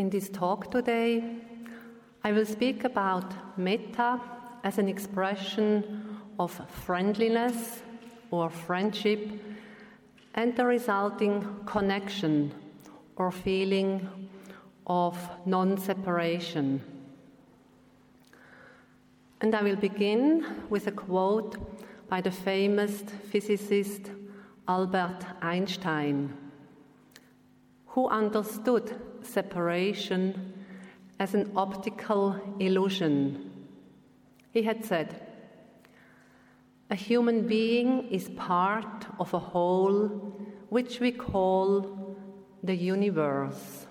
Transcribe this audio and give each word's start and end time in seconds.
In 0.00 0.08
this 0.08 0.30
talk 0.30 0.70
today, 0.70 1.22
I 2.24 2.32
will 2.32 2.46
speak 2.46 2.84
about 2.84 3.58
metta 3.58 4.18
as 4.64 4.78
an 4.78 4.88
expression 4.88 6.18
of 6.38 6.52
friendliness 6.86 7.82
or 8.30 8.48
friendship 8.48 9.30
and 10.34 10.56
the 10.56 10.64
resulting 10.64 11.44
connection 11.66 12.50
or 13.16 13.30
feeling 13.30 14.08
of 14.86 15.18
non 15.44 15.76
separation. 15.76 16.80
And 19.42 19.54
I 19.54 19.62
will 19.62 19.76
begin 19.76 20.64
with 20.70 20.86
a 20.86 20.92
quote 20.92 21.58
by 22.08 22.22
the 22.22 22.30
famous 22.30 23.02
physicist 23.30 24.10
Albert 24.66 25.26
Einstein, 25.42 26.32
who 27.88 28.08
understood 28.08 28.98
separation 29.26 30.52
as 31.18 31.34
an 31.34 31.52
optical 31.54 32.40
illusion. 32.58 33.50
He 34.52 34.62
had 34.62 34.84
said, 34.84 35.20
A 36.90 36.94
human 36.94 37.46
being 37.46 38.08
is 38.10 38.28
part 38.30 39.06
of 39.18 39.32
a 39.34 39.38
whole 39.38 40.08
which 40.68 41.00
we 41.00 41.12
call 41.12 42.16
the 42.62 42.74
universe, 42.74 43.86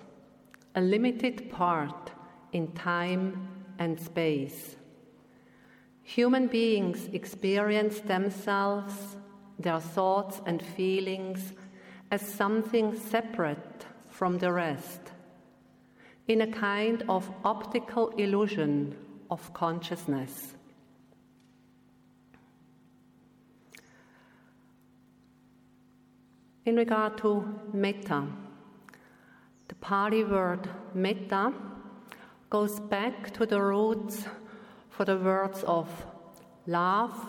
a 0.74 0.80
limited 0.80 1.50
part 1.50 2.10
in 2.52 2.72
time 2.72 3.48
and 3.78 3.98
space. 3.98 4.76
Human 6.02 6.48
beings 6.48 7.06
experience 7.12 8.00
themselves, 8.00 9.16
their 9.58 9.80
thoughts 9.80 10.40
and 10.46 10.60
feelings, 10.60 11.52
as 12.10 12.20
something 12.20 12.98
separate 12.98 13.86
from 14.08 14.38
the 14.38 14.52
rest, 14.52 15.12
in 16.28 16.40
a 16.42 16.46
kind 16.46 17.02
of 17.08 17.30
optical 17.44 18.08
illusion 18.10 18.96
of 19.30 19.52
consciousness. 19.52 20.54
In 26.66 26.76
regard 26.76 27.18
to 27.18 27.60
metta, 27.72 28.26
the 29.68 29.74
Pali 29.76 30.24
word 30.24 30.68
metta 30.94 31.52
goes 32.50 32.78
back 32.80 33.32
to 33.32 33.46
the 33.46 33.60
roots 33.60 34.24
for 34.88 35.04
the 35.04 35.16
words 35.16 35.62
of 35.64 35.88
love 36.66 37.28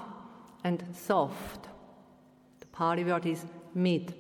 and 0.64 0.84
soft. 0.94 1.69
The 2.59 2.67
Pali 2.67 3.03
word 3.03 3.25
is 3.25 3.45
mid. 3.73 4.14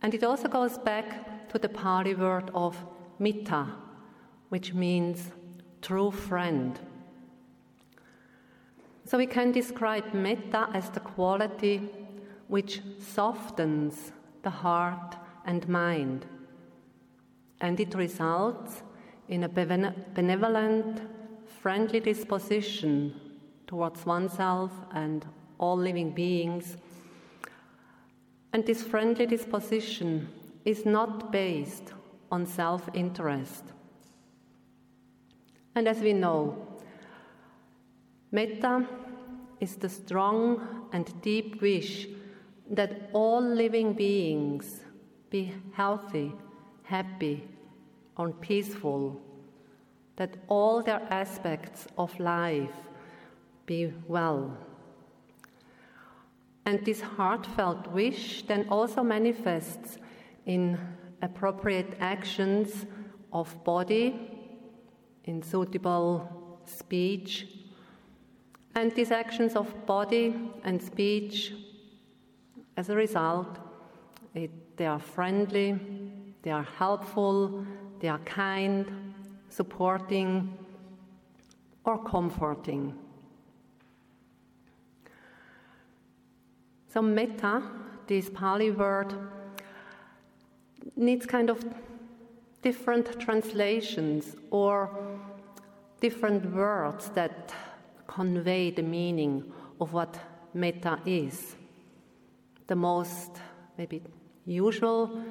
And 0.00 0.14
it 0.14 0.22
also 0.22 0.48
goes 0.48 0.78
back 0.78 1.48
to 1.48 1.58
the 1.58 1.68
Pali 1.68 2.14
word 2.14 2.50
of 2.54 2.76
mitta, 3.18 3.66
which 4.48 4.74
means 4.74 5.30
true 5.82 6.10
friend. 6.10 6.78
So 9.04 9.16
we 9.16 9.26
can 9.26 9.52
describe 9.52 10.12
metta 10.12 10.68
as 10.74 10.90
the 10.90 11.00
quality 11.00 11.88
which 12.48 12.82
softens 12.98 14.12
the 14.42 14.50
heart 14.50 15.16
and 15.46 15.66
mind. 15.68 16.26
And 17.60 17.80
it 17.80 17.94
results 17.94 18.82
in 19.28 19.44
a 19.44 19.48
benevolent 19.48 21.02
friendly 21.60 22.00
disposition 22.00 23.18
towards 23.66 24.06
oneself 24.06 24.72
and 24.92 25.26
all 25.58 25.76
living 25.76 26.10
beings. 26.10 26.76
And 28.52 28.64
this 28.64 28.82
friendly 28.82 29.26
disposition 29.26 30.28
is 30.64 30.86
not 30.86 31.32
based 31.32 31.92
on 32.30 32.46
self 32.46 32.88
interest. 32.94 33.64
And 35.74 35.86
as 35.86 36.00
we 36.00 36.12
know, 36.12 36.66
metta 38.32 38.86
is 39.60 39.76
the 39.76 39.88
strong 39.88 40.88
and 40.92 41.20
deep 41.22 41.60
wish 41.60 42.08
that 42.70 43.10
all 43.12 43.40
living 43.40 43.92
beings 43.92 44.80
be 45.30 45.54
healthy, 45.72 46.32
happy, 46.82 47.44
and 48.16 48.38
peaceful 48.40 49.20
that 50.16 50.36
all 50.48 50.82
their 50.82 51.00
aspects 51.10 51.86
of 51.96 52.18
life 52.18 52.74
be 53.66 53.92
well. 54.08 54.56
And 56.66 56.84
this 56.84 57.00
heartfelt 57.00 57.86
wish 57.92 58.42
then 58.42 58.68
also 58.68 59.02
manifests 59.02 59.98
in 60.44 60.78
appropriate 61.22 61.96
actions 62.00 62.86
of 63.32 63.64
body, 63.64 64.14
in 65.24 65.42
suitable 65.42 66.60
speech. 66.64 67.46
And 68.74 68.92
these 68.92 69.10
actions 69.10 69.56
of 69.56 69.86
body 69.86 70.34
and 70.64 70.80
speech, 70.82 71.52
as 72.76 72.88
a 72.88 72.96
result, 72.96 73.58
it, 74.34 74.50
they 74.76 74.86
are 74.86 74.98
friendly, 74.98 75.78
they 76.42 76.50
are 76.50 76.66
helpful, 76.78 77.66
they 78.00 78.08
are 78.08 78.20
kind, 78.20 79.14
supporting, 79.50 80.56
or 81.84 82.02
comforting. 82.04 82.94
So, 86.88 87.02
metta, 87.02 87.62
this 88.06 88.30
Pali 88.30 88.70
word, 88.70 89.14
needs 90.98 91.24
kind 91.24 91.48
of 91.48 91.64
different 92.60 93.18
translations 93.20 94.36
or 94.50 94.90
different 96.00 96.52
words 96.52 97.08
that 97.10 97.54
convey 98.06 98.70
the 98.70 98.82
meaning 98.82 99.52
of 99.80 99.92
what 99.92 100.18
metta 100.54 100.98
is. 101.06 101.56
The 102.66 102.76
most 102.76 103.38
maybe 103.78 104.02
usual 104.44 105.22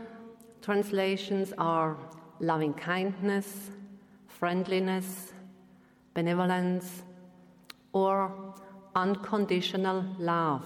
translations 0.62 1.54
are 1.58 1.98
loving 2.40 2.74
kindness, 2.74 3.72
friendliness, 4.28 5.34
benevolence, 6.14 7.04
or 7.94 8.32
unconditional 8.96 10.06
love. 10.18 10.66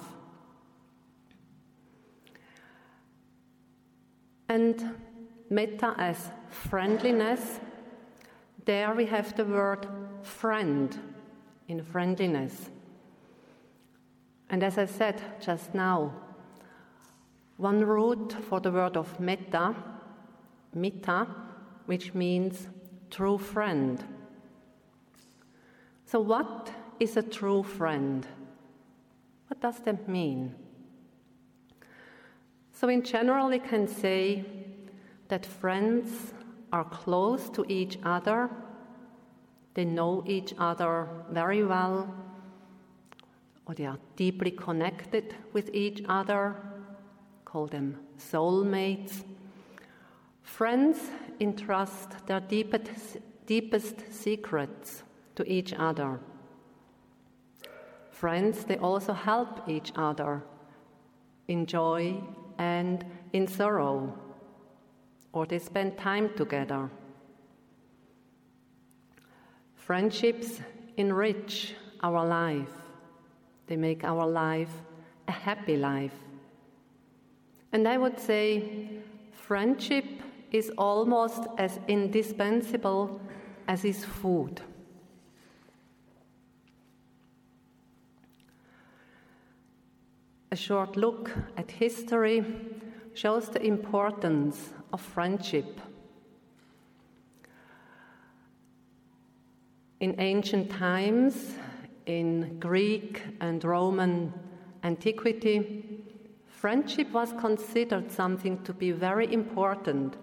And 4.52 4.96
metta 5.50 5.96
as 5.98 6.30
friendliness, 6.50 7.62
there 8.66 8.94
we 8.94 9.06
have 9.06 9.34
the 9.38 9.46
word 9.46 9.88
friend 10.24 11.00
in 11.70 11.82
friendliness. 11.82 12.70
And 14.50 14.62
as 14.62 14.78
I 14.78 14.88
said 14.88 15.22
just 15.40 15.74
now, 15.74 16.12
one 17.56 17.86
root 17.86 18.34
for 18.50 18.60
the 18.60 18.72
word 18.72 18.98
of 18.98 19.18
metta, 19.22 19.74
mitta, 20.76 21.28
which 21.86 22.14
means 22.14 22.68
true 23.10 23.38
friend. 23.38 24.04
So, 26.06 26.20
what 26.20 26.74
is 27.00 27.16
a 27.16 27.24
true 27.24 27.64
friend? 27.64 28.28
What 29.48 29.62
does 29.62 29.80
that 29.86 30.10
mean? 30.10 30.56
So, 32.82 32.90
in 32.90 33.04
general, 33.04 33.50
we 33.50 33.60
can 33.60 33.88
say 33.88 34.44
that 35.28 35.46
friends 35.46 36.34
are 36.74 36.84
close 36.84 37.48
to 37.52 37.64
each 37.70 38.00
other, 38.04 38.50
they 39.76 39.86
know 39.86 40.24
each 40.26 40.56
other 40.58 41.08
very 41.30 41.64
well, 41.64 42.12
or 43.68 43.76
they 43.76 43.86
are 43.86 44.00
deeply 44.16 44.50
connected 44.50 45.36
with 45.54 45.70
each 45.76 46.02
other, 46.10 46.56
call 47.46 47.68
them 47.68 48.00
soulmates. 48.18 49.26
Friends 50.42 50.98
entrust 51.40 52.26
their 52.26 52.40
deepest, 52.40 53.18
deepest 53.46 54.12
secrets 54.12 55.04
to 55.36 55.48
each 55.48 55.72
other. 55.78 56.20
Friends, 58.10 58.64
they 58.64 58.78
also 58.78 59.14
help 59.14 59.70
each 59.70 59.92
other 59.96 60.42
in 61.48 61.68
joy 61.68 62.20
and 62.62 63.04
in 63.34 63.48
sorrow, 63.48 64.14
or 65.34 65.48
they 65.48 65.58
spend 65.58 65.98
time 65.98 66.30
together. 66.36 66.92
Friendships 69.74 70.62
enrich 70.96 71.74
our 72.04 72.24
life, 72.24 72.76
they 73.66 73.76
make 73.76 74.04
our 74.04 74.28
life 74.28 74.70
a 75.28 75.32
happy 75.32 75.76
life. 75.76 76.14
And 77.74 77.88
I 77.88 77.98
would 77.98 78.20
say, 78.20 78.90
friendship 79.32 80.06
is 80.52 80.72
almost 80.78 81.48
as 81.58 81.80
indispensable 81.88 83.20
as 83.68 83.84
is 83.86 84.06
food. 84.06 84.62
A 90.54 90.56
short 90.58 90.98
look 90.98 91.32
at 91.56 91.72
history 91.72 92.44
shows 93.14 93.48
the 93.48 93.66
importance 93.66 94.74
of 94.92 95.00
friendship. 95.00 95.80
In 100.02 100.20
ancient 100.20 100.70
times, 100.70 101.56
in 102.06 102.60
Greek 102.60 103.22
and 103.40 103.64
Roman 103.64 104.34
antiquity, 104.84 106.04
friendship 106.48 107.10
was 107.14 107.32
considered 107.40 108.12
something 108.12 108.62
to 108.64 108.74
be 108.74 108.92
very 108.92 109.32
important. 109.32 110.18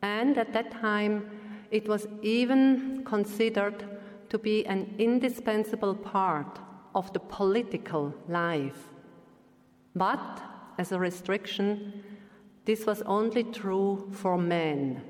And 0.00 0.38
at 0.38 0.54
that 0.54 0.70
time, 0.70 1.30
it 1.70 1.86
was 1.86 2.06
even 2.22 3.04
considered 3.04 3.84
to 4.30 4.38
be 4.38 4.64
an 4.64 4.94
indispensable 4.98 5.96
part 5.96 6.60
of 6.94 7.12
the 7.12 7.20
political 7.20 8.14
life. 8.26 8.93
But 9.94 10.42
as 10.78 10.92
a 10.92 10.98
restriction, 10.98 12.02
this 12.64 12.86
was 12.86 13.02
only 13.02 13.44
true 13.44 14.08
for 14.12 14.36
men. 14.36 15.02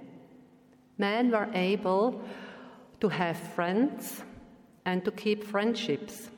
Men 0.99 1.31
were 1.31 1.49
able 1.55 2.23
to 3.01 3.09
have 3.09 3.37
friends 3.37 4.23
and 4.85 5.05
to 5.05 5.11
keep 5.11 5.45
friendships. 5.45 6.31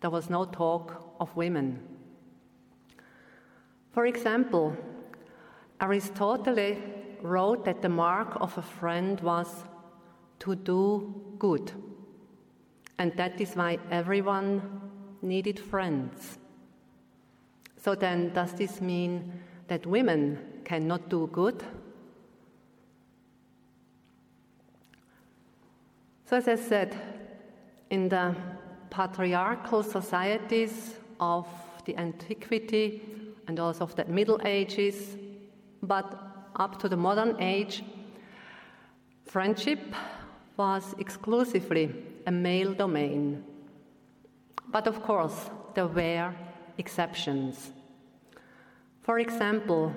There 0.00 0.10
was 0.10 0.30
no 0.30 0.44
talk 0.44 1.16
of 1.20 1.34
women. 1.36 1.80
For 3.90 4.06
example, 4.06 4.76
Aristotle 5.80 6.76
wrote 7.20 7.64
that 7.64 7.82
the 7.82 7.88
mark 7.88 8.36
of 8.40 8.56
a 8.56 8.62
friend 8.62 9.20
was 9.20 9.64
to 10.40 10.54
do 10.54 11.36
good. 11.38 11.72
And 12.98 13.16
that 13.16 13.40
is 13.40 13.54
why 13.54 13.78
everyone 13.90 14.80
needed 15.22 15.58
friends. 15.58 16.38
So 17.82 17.96
then, 17.96 18.32
does 18.32 18.52
this 18.52 18.80
mean 18.80 19.32
that 19.66 19.84
women 19.86 20.38
cannot 20.64 21.08
do 21.08 21.28
good? 21.32 21.64
So, 26.26 26.36
as 26.36 26.46
I 26.46 26.54
said, 26.54 26.96
in 27.90 28.08
the 28.08 28.36
patriarchal 28.90 29.82
societies 29.82 30.94
of 31.18 31.48
the 31.84 31.96
antiquity 31.96 33.02
and 33.48 33.58
also 33.58 33.82
of 33.82 33.96
the 33.96 34.04
Middle 34.04 34.40
Ages, 34.44 35.16
but 35.82 36.06
up 36.54 36.78
to 36.78 36.88
the 36.88 36.96
modern 36.96 37.34
age, 37.40 37.82
friendship 39.24 39.80
was 40.56 40.94
exclusively 41.00 41.92
a 42.28 42.30
male 42.30 42.74
domain. 42.74 43.42
But 44.68 44.86
of 44.86 45.02
course, 45.02 45.50
there 45.74 45.88
were 45.88 46.32
exceptions. 46.78 47.72
For 49.02 49.18
example, 49.18 49.94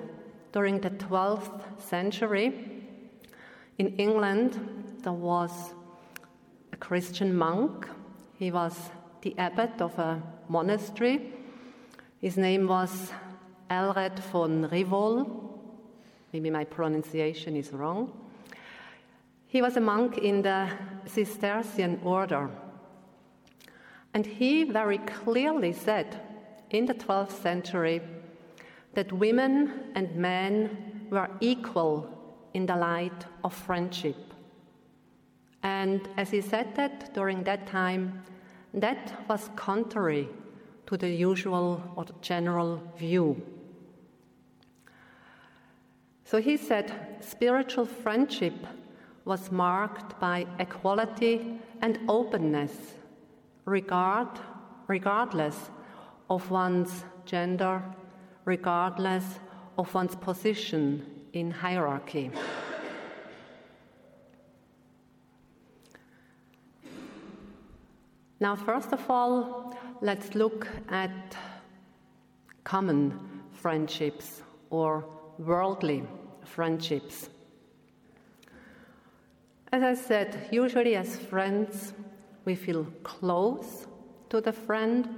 during 0.52 0.80
the 0.80 0.90
12th 0.90 1.80
century, 1.80 2.76
in 3.78 3.94
England, 3.96 4.58
there 5.02 5.12
was 5.12 5.74
a 6.72 6.76
Christian 6.76 7.36
monk. 7.36 7.86
He 8.38 8.50
was 8.50 8.90
the 9.20 9.36
abbot 9.38 9.80
of 9.80 9.98
a 9.98 10.22
monastery. 10.48 11.32
His 12.20 12.36
name 12.36 12.66
was 12.66 13.12
Aelred 13.70 14.18
von 14.18 14.68
Rivol. 14.70 15.28
Maybe 16.32 16.50
my 16.50 16.64
pronunciation 16.64 17.56
is 17.56 17.72
wrong. 17.72 18.12
He 19.46 19.62
was 19.62 19.76
a 19.76 19.80
monk 19.80 20.18
in 20.18 20.42
the 20.42 20.68
Cistercian 21.06 22.00
order. 22.02 22.50
And 24.12 24.26
he 24.26 24.64
very 24.64 24.98
clearly 24.98 25.72
said 25.72 26.20
in 26.76 26.86
the 26.86 26.94
12th 26.94 27.42
century 27.42 28.00
that 28.94 29.12
women 29.12 29.92
and 29.94 30.14
men 30.14 31.06
were 31.10 31.30
equal 31.40 32.08
in 32.54 32.66
the 32.66 32.76
light 32.76 33.26
of 33.44 33.54
friendship. 33.54 34.16
And 35.62 36.08
as 36.16 36.30
he 36.30 36.40
said 36.40 36.74
that 36.76 37.14
during 37.14 37.44
that 37.44 37.66
time, 37.66 38.22
that 38.74 39.28
was 39.28 39.50
contrary 39.56 40.28
to 40.86 40.96
the 40.96 41.08
usual 41.08 41.82
or 41.96 42.06
general 42.20 42.80
view. 42.96 43.40
So 46.24 46.40
he 46.40 46.56
said 46.56 47.18
spiritual 47.20 47.86
friendship 47.86 48.54
was 49.24 49.50
marked 49.50 50.18
by 50.20 50.46
equality 50.58 51.60
and 51.82 51.98
openness, 52.08 52.94
regard, 53.64 54.28
regardless 54.86 55.70
of 56.28 56.50
one's 56.50 57.04
gender, 57.24 57.82
regardless 58.44 59.24
of 59.78 59.92
one's 59.94 60.14
position 60.14 61.04
in 61.32 61.50
hierarchy. 61.50 62.30
Now, 68.38 68.54
first 68.54 68.92
of 68.92 69.10
all, 69.10 69.76
let's 70.02 70.34
look 70.34 70.68
at 70.90 71.36
common 72.64 73.18
friendships 73.52 74.42
or 74.70 75.04
worldly 75.38 76.04
friendships. 76.44 77.30
As 79.72 79.82
I 79.82 79.94
said, 79.94 80.48
usually 80.52 80.96
as 80.96 81.16
friends, 81.16 81.92
we 82.44 82.54
feel 82.54 82.84
close 83.02 83.86
to 84.30 84.40
the 84.40 84.52
friend. 84.52 85.08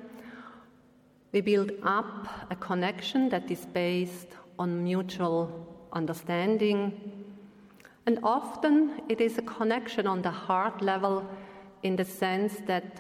We 1.33 1.43
build 1.43 1.73
up 1.83 2.27
a 2.51 2.57
connection 2.57 3.29
that 3.29 3.51
is 3.51 3.67
based 3.67 4.29
on 4.59 4.83
mutual 4.83 5.67
understanding. 5.93 7.27
And 8.07 8.19
often 8.23 9.03
it 9.09 9.21
is 9.21 9.37
a 9.37 9.43
connection 9.43 10.07
on 10.07 10.23
the 10.23 10.31
heart 10.31 10.81
level 10.81 11.29
in 11.83 11.97
the 11.97 12.05
sense 12.05 12.57
that 12.67 12.99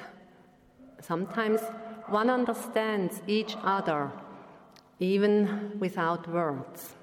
sometimes 1.01 1.61
one 2.09 2.29
understands 2.29 3.23
each 3.27 3.57
other 3.63 4.11
even 5.01 5.79
without 5.79 6.29
words. 6.29 6.95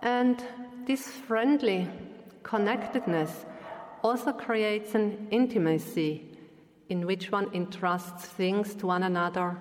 And 0.00 0.42
this 0.86 1.06
friendly 1.06 1.88
connectedness 2.42 3.44
also 4.02 4.32
creates 4.32 4.94
an 4.94 5.28
intimacy 5.30 6.31
in 6.88 7.06
which 7.06 7.30
one 7.30 7.48
entrusts 7.54 8.26
things 8.26 8.74
to 8.76 8.86
one 8.86 9.02
another 9.02 9.56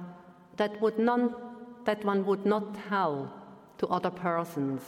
that, 0.58 0.82
would 0.82 1.00
not, 1.00 1.86
that 1.86 2.04
one 2.04 2.26
would 2.26 2.46
not 2.46 2.76
tell 2.90 3.34
to 3.78 3.88
other 3.88 4.12
persons. 4.12 4.82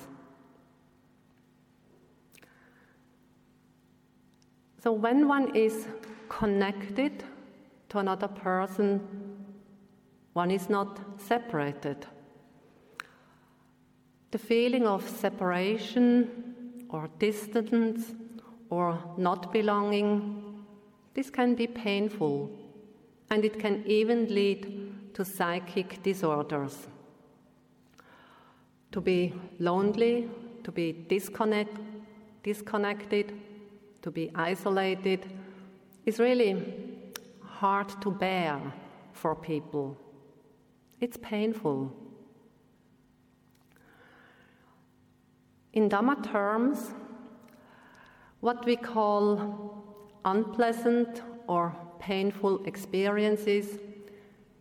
So, 4.84 4.92
when 4.92 5.28
one 5.30 5.56
is 5.56 5.88
connected 6.28 7.24
to 7.90 8.00
another 8.00 8.28
person, 8.28 9.00
one 10.34 10.52
is 10.52 10.70
not 10.70 11.00
separated. 11.18 12.06
The 14.32 14.38
feeling 14.40 14.86
of 14.86 15.08
separation 15.08 16.86
or 16.90 17.08
distance 17.20 18.13
or 18.70 19.00
not 19.18 19.54
belonging, 19.54 20.43
this 21.13 21.29
can 21.29 21.55
be 21.55 21.67
painful 21.67 22.50
and 23.29 23.46
it 23.46 23.60
can 23.60 23.84
even 23.86 24.34
lead 24.34 25.13
to 25.13 25.24
psychic 25.24 26.01
disorders. 26.03 26.88
To 28.91 29.01
be 29.01 29.34
lonely, 29.60 30.29
to 30.63 30.72
be 30.72 30.91
disconnect, 31.08 31.77
disconnected, 32.43 33.34
to 34.01 34.12
be 34.12 34.32
isolated 34.36 35.25
is 36.05 36.20
really 36.20 37.01
hard 37.41 37.89
to 38.01 38.12
bear 38.12 38.60
for 39.13 39.36
people. 39.36 39.98
It's 41.00 41.17
painful. 41.17 41.91
In 45.74 45.89
Dhamma 45.89 46.32
terms, 46.32 46.91
what 48.41 48.65
we 48.65 48.75
call 48.75 49.83
unpleasant 50.25 51.22
or 51.48 51.75
painful 52.00 52.63
experiences, 52.65 53.80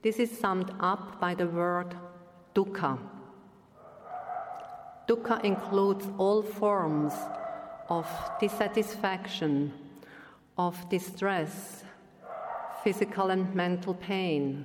this 0.02 0.19
is 0.19 0.31
summed 0.31 0.73
up 0.81 1.21
by 1.21 1.35
the 1.35 1.47
word 1.47 1.95
dukkha. 2.54 2.99
Dukkha 5.09 5.45
includes 5.45 6.07
all 6.19 6.42
forms 6.42 7.12
of 7.88 8.07
dissatisfaction, 8.40 9.73
of 10.57 10.88
distress, 10.88 11.85
physical 12.83 13.31
and 13.31 13.54
mental 13.54 13.95
pain. 13.95 14.64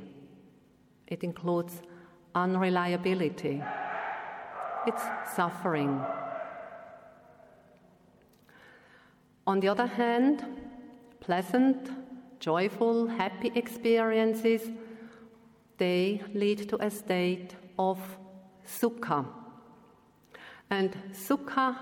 It 1.08 1.24
includes 1.24 1.82
unreliability. 2.36 3.64
It's 4.86 5.04
suffering. 5.36 6.02
On 9.46 9.60
the 9.60 9.68
other 9.70 9.88
hand, 9.88 10.67
pleasant, 11.28 11.92
joyful, 12.40 13.06
happy 13.06 13.52
experiences, 13.54 14.62
they 15.78 16.22
lead 16.34 16.70
to 16.70 16.82
a 16.82 16.90
state 16.90 17.54
of 17.78 18.00
sukha. 18.66 19.26
And 20.70 20.96
sukha 21.12 21.78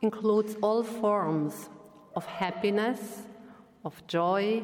includes 0.00 0.56
all 0.62 0.84
forms 0.84 1.70
of 2.14 2.24
happiness, 2.26 3.22
of 3.84 3.94
joy, 4.06 4.62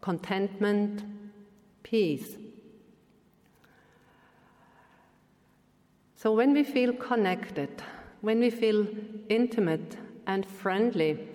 contentment, 0.00 1.04
peace. 1.84 2.36
So 6.16 6.34
when 6.34 6.52
we 6.52 6.64
feel 6.64 6.92
connected, 6.94 7.70
when 8.22 8.40
we 8.40 8.50
feel 8.50 8.88
intimate 9.28 9.96
and 10.26 10.44
friendly 10.44 11.28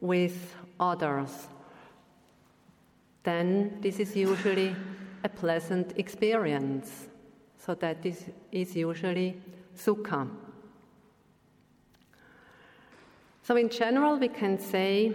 with 0.00 0.56
others, 0.78 1.48
then 3.22 3.78
this 3.80 3.98
is 3.98 4.14
usually 4.14 4.74
a 5.24 5.28
pleasant 5.28 5.92
experience. 5.96 7.08
So 7.58 7.74
that 7.74 8.02
this 8.02 8.26
is 8.52 8.76
usually 8.76 9.40
sukha. 9.76 10.28
So, 13.42 13.56
in 13.56 13.68
general, 13.68 14.18
we 14.18 14.28
can 14.28 14.58
say 14.58 15.12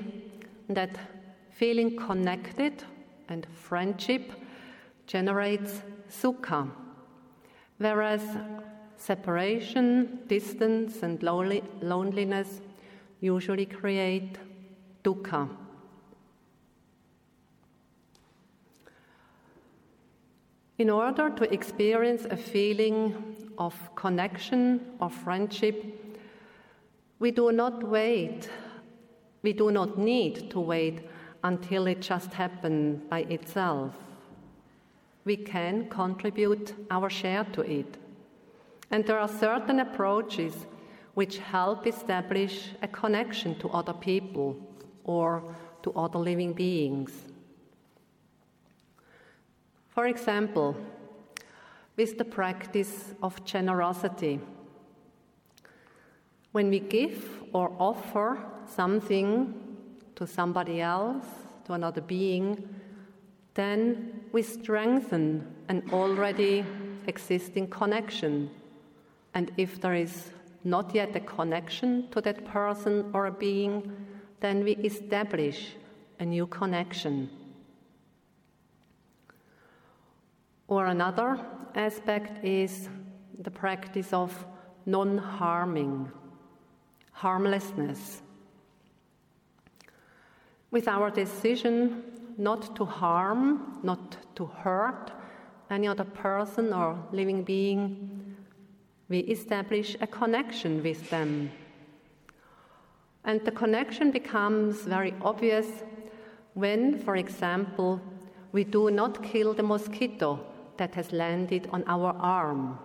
that 0.69 0.97
feeling 1.49 1.95
connected 1.95 2.83
and 3.29 3.47
friendship 3.53 4.33
generates 5.07 5.81
sukha, 6.09 6.69
whereas 7.77 8.21
separation, 8.97 10.19
distance, 10.27 11.03
and 11.03 11.21
lonely, 11.23 11.63
loneliness 11.81 12.61
usually 13.19 13.65
create 13.65 14.37
dukkha. 15.03 15.49
In 20.77 20.89
order 20.89 21.29
to 21.29 21.53
experience 21.53 22.25
a 22.25 22.35
feeling 22.35 23.35
of 23.59 23.75
connection 23.95 24.81
or 24.99 25.11
friendship, 25.11 25.85
we 27.19 27.29
do 27.29 27.51
not 27.51 27.83
wait, 27.83 28.49
we 29.43 29.53
do 29.53 29.69
not 29.69 29.99
need 29.99 30.49
to 30.49 30.59
wait 30.59 31.07
until 31.43 31.85
it 31.85 32.01
just 32.01 32.33
happens 32.33 32.99
by 33.09 33.19
itself. 33.29 33.93
We 35.23 35.37
can 35.37 35.87
contribute 35.89 36.73
our 36.89 37.11
share 37.11 37.43
to 37.53 37.61
it. 37.61 37.97
And 38.89 39.05
there 39.05 39.19
are 39.19 39.27
certain 39.27 39.79
approaches 39.79 40.65
which 41.13 41.37
help 41.37 41.85
establish 41.85 42.71
a 42.81 42.87
connection 42.87 43.53
to 43.59 43.69
other 43.69 43.93
people 43.93 44.57
or 45.03 45.55
to 45.83 45.91
other 45.93 46.19
living 46.19 46.53
beings. 46.53 47.11
For 49.89 50.07
example, 50.07 50.75
with 51.97 52.17
the 52.17 52.25
practice 52.25 53.13
of 53.21 53.43
generosity 53.45 54.39
when 56.51 56.69
we 56.69 56.79
give 56.79 57.43
or 57.53 57.71
offer 57.79 58.37
something 58.65 59.53
to 60.15 60.27
somebody 60.27 60.81
else, 60.81 61.25
to 61.65 61.73
another 61.73 62.01
being, 62.01 62.67
then 63.53 64.21
we 64.31 64.41
strengthen 64.41 65.45
an 65.69 65.83
already 65.91 66.65
existing 67.07 67.67
connection. 67.67 68.49
And 69.33 69.51
if 69.57 69.79
there 69.79 69.95
is 69.95 70.31
not 70.63 70.93
yet 70.93 71.15
a 71.15 71.19
connection 71.21 72.09
to 72.11 72.21
that 72.21 72.45
person 72.45 73.09
or 73.13 73.27
a 73.27 73.31
being, 73.31 73.91
then 74.41 74.63
we 74.63 74.73
establish 74.73 75.75
a 76.19 76.25
new 76.25 76.45
connection. 76.47 77.29
Or 80.67 80.87
another 80.87 81.39
aspect 81.75 82.43
is 82.43 82.89
the 83.39 83.51
practice 83.51 84.13
of 84.13 84.45
non 84.85 85.17
harming 85.17 86.11
harmlessness. 87.11 88.21
With 90.71 90.87
our 90.87 91.11
decision 91.11 92.03
not 92.37 92.75
to 92.75 92.85
harm, 92.85 93.79
not 93.83 94.17
to 94.35 94.45
hurt 94.45 95.11
any 95.69 95.87
other 95.87 96.03
person 96.03 96.73
or 96.73 96.97
living 97.11 97.43
being, 97.43 98.35
we 99.07 99.19
establish 99.19 99.95
a 100.01 100.07
connection 100.07 100.81
with 100.81 101.09
them. 101.09 101.51
And 103.23 103.41
the 103.45 103.51
connection 103.51 104.11
becomes 104.11 104.81
very 104.81 105.13
obvious 105.21 105.67
when, 106.53 106.99
for 106.99 107.15
example, 107.15 108.01
we 108.51 108.63
do 108.63 108.91
not 108.91 109.23
kill 109.23 109.53
the 109.53 109.63
mosquito 109.63 110.39
that 110.77 110.95
has 110.95 111.11
landed 111.11 111.69
on 111.71 111.83
our 111.87 112.15
arm, 112.19 112.79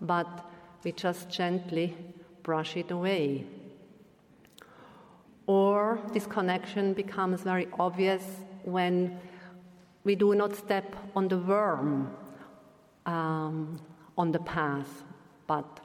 but 0.00 0.46
we 0.84 0.92
just 0.92 1.28
gently 1.30 1.96
brush 2.42 2.76
it 2.76 2.90
away. 2.90 3.46
Or 5.46 5.98
this 6.12 6.26
connection 6.26 6.92
becomes 6.92 7.40
very 7.40 7.66
obvious 7.78 8.22
when 8.64 9.18
we 10.04 10.14
do 10.14 10.34
not 10.34 10.54
step 10.54 10.94
on 11.16 11.28
the 11.28 11.38
worm 11.38 12.14
um, 13.06 13.80
on 14.16 14.30
the 14.32 14.38
path, 14.38 15.02
but 15.46 15.80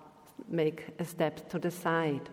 make 0.48 0.88
a 1.00 1.06
step 1.06 1.50
to 1.50 1.60
the 1.60 1.72
side. 1.72 2.30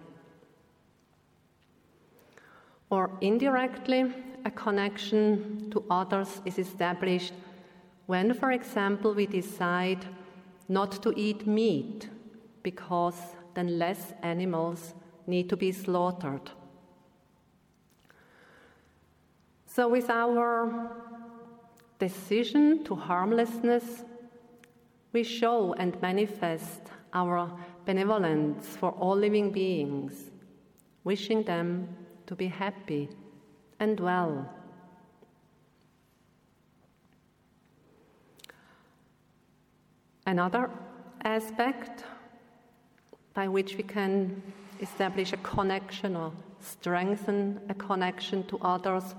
Or 2.93 3.11
indirectly, 3.23 4.13
a 4.45 4.51
connection 4.51 5.71
to 5.71 5.83
others 5.89 6.43
is 6.45 6.59
established 6.59 7.33
when, 8.05 8.35
for 8.35 8.53
example, 8.53 9.15
we 9.15 9.25
decide 9.25 10.05
not 10.69 11.03
to 11.03 11.15
eat 11.17 11.47
meat 11.47 12.11
because 12.63 13.17
then 13.55 13.79
less 13.79 14.13
animals 14.23 14.93
need 15.27 15.49
to 15.49 15.57
be 15.57 15.73
slaughtered. 15.73 16.51
So, 19.65 19.89
with 19.89 20.11
our 20.11 20.93
decision 21.99 22.85
to 22.85 22.95
harmlessness, 22.95 24.05
we 25.15 25.23
show 25.23 25.73
and 25.79 25.99
manifest 26.03 26.83
our 27.15 27.51
benevolence 27.87 28.67
for 28.77 28.91
all 28.91 29.17
living 29.17 29.51
beings, 29.51 30.31
wishing 31.05 31.43
them 31.45 31.89
to 32.33 32.37
be 32.37 32.47
happy 32.47 33.11
and 33.79 34.01
well. 34.01 34.49
Another 40.25 40.71
aspect 41.25 42.05
by 43.35 43.49
which 43.49 43.77
we 43.77 43.83
can 43.83 44.43
establish 44.81 45.35
a 45.35 45.37
connection 45.39 46.17
or 46.17 46.33
strengthen 46.61 47.61
a 47.69 47.75
connection 47.75 48.45
to 48.45 48.57
others 48.63 49.15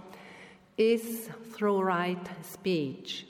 is 0.80 1.30
through 1.52 1.82
right 1.82 2.28
speech. 2.42 3.28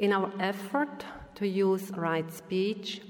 In 0.00 0.12
our 0.12 0.32
effort 0.40 1.04
to 1.36 1.46
use 1.46 1.88
right 1.92 2.28
speech, 2.32 3.00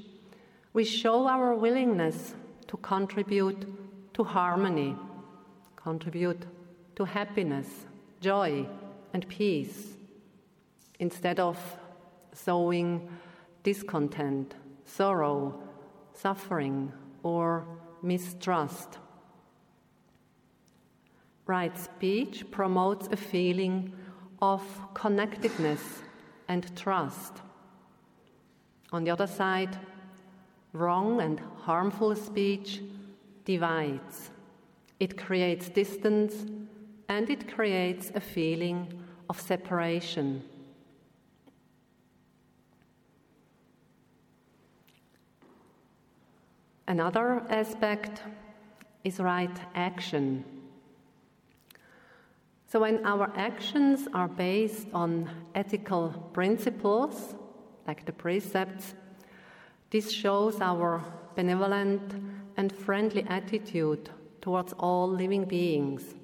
we 0.75 0.85
show 0.85 1.26
our 1.26 1.55
willingness 1.55 2.35
to 2.67 2.76
contribute 2.76 3.86
to 4.17 4.25
harmony, 4.25 4.97
contribute 5.77 6.47
to 6.95 7.05
happiness, 7.05 7.85
joy, 8.23 8.67
and 9.13 9.29
peace, 9.29 9.89
instead 10.99 11.39
of 11.39 11.59
sowing 12.33 13.11
discontent, 13.63 14.55
sorrow, 14.87 15.61
suffering, 16.15 16.91
or 17.23 17.67
mistrust. 18.03 18.97
Right 21.45 21.77
speech 21.77 22.51
promotes 22.51 23.09
a 23.09 23.19
feeling 23.19 23.93
of 24.41 24.63
connectedness 24.95 25.83
and 26.49 26.75
trust. 26.75 27.35
On 28.93 29.05
the 29.05 29.11
other 29.11 29.27
side, 29.27 29.79
wrong 30.73 31.21
and 31.21 31.39
harmful 31.65 32.17
speech 32.17 32.81
divides. 33.47 34.31
It 35.00 35.17
creates 35.17 35.71
distance 35.71 36.35
and 37.09 37.31
it 37.31 37.50
creates 37.55 38.12
a 38.15 38.21
feeling 38.21 38.93
of 39.31 39.41
separation. 39.41 40.43
Another 46.88 47.43
aspect 47.49 48.23
is 49.03 49.19
right 49.19 49.59
action. 49.75 50.45
So, 52.69 52.81
when 52.81 53.05
our 53.07 53.33
actions 53.37 54.09
are 54.12 54.29
based 54.29 54.88
on 54.93 55.31
ethical 55.55 56.11
principles, 56.33 57.35
like 57.87 58.05
the 58.05 58.12
precepts, 58.12 58.95
this 59.91 60.11
shows 60.11 60.61
our 60.61 61.03
benevolent 61.37 62.15
and 62.57 62.73
friendly 62.73 63.25
attitude 63.29 64.11
towards 64.41 64.73
all 64.75 65.09
living 65.09 65.45
beings. 65.45 66.15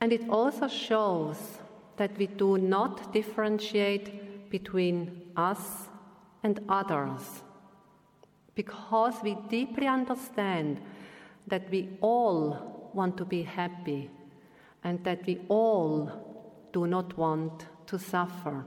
And 0.00 0.12
it 0.12 0.28
also 0.28 0.68
shows 0.68 1.58
that 1.96 2.16
we 2.16 2.26
do 2.26 2.58
not 2.58 3.12
differentiate 3.12 4.50
between 4.50 5.22
us 5.36 5.88
and 6.42 6.60
others, 6.68 7.42
because 8.54 9.14
we 9.22 9.36
deeply 9.48 9.86
understand 9.86 10.80
that 11.48 11.68
we 11.70 11.88
all 12.00 12.90
want 12.94 13.16
to 13.16 13.24
be 13.24 13.42
happy 13.42 14.10
and 14.84 15.02
that 15.04 15.26
we 15.26 15.40
all 15.48 16.68
do 16.72 16.86
not 16.86 17.16
want 17.18 17.66
to 17.86 17.98
suffer. 17.98 18.64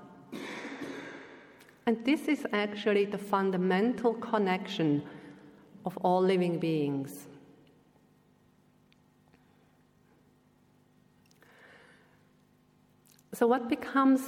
And 1.86 2.04
this 2.06 2.28
is 2.28 2.46
actually 2.52 3.06
the 3.06 3.18
fundamental 3.18 4.14
connection 4.16 5.04
of 5.86 5.98
all 5.98 6.22
living 6.22 6.60
beings. 6.60 7.28
So, 13.34 13.48
what 13.48 13.70
becomes 13.70 14.22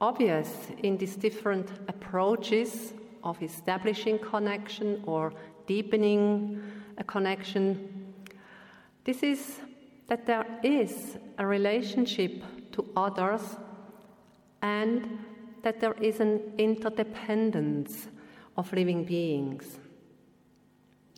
obvious 0.00 0.68
in 0.82 0.96
these 0.96 1.16
different 1.16 1.70
approaches 1.88 2.92
of 3.24 3.42
establishing 3.42 4.18
connection 4.18 5.02
or 5.06 5.32
deepening 5.66 6.62
a 6.98 7.04
connection, 7.04 8.12
this 9.04 9.22
is 9.22 9.60
that 10.08 10.26
there 10.26 10.46
is 10.62 11.16
a 11.38 11.46
relationship 11.46 12.42
to 12.72 12.84
others 12.96 13.56
and 14.62 15.18
that 15.62 15.80
there 15.80 15.94
is 15.94 16.20
an 16.20 16.40
interdependence 16.58 18.08
of 18.56 18.72
living 18.72 19.04
beings. 19.04 19.78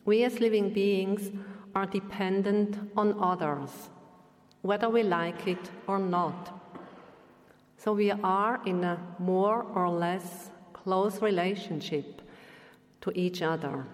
We 0.04 0.24
as 0.24 0.40
living 0.40 0.72
beings 0.72 1.30
are 1.74 1.86
dependent 1.86 2.78
on 2.96 3.18
others, 3.20 3.70
whether 4.62 4.88
we 4.88 5.02
like 5.02 5.46
it 5.46 5.70
or 5.86 5.98
not. 5.98 6.58
So 7.76 7.92
we 7.92 8.10
are 8.10 8.60
in 8.66 8.84
a 8.84 8.98
more 9.18 9.62
or 9.62 9.88
less 9.90 10.50
close 10.72 11.22
relationship 11.22 12.22
to 13.00 13.12
each 13.18 13.42
other. 13.42 13.86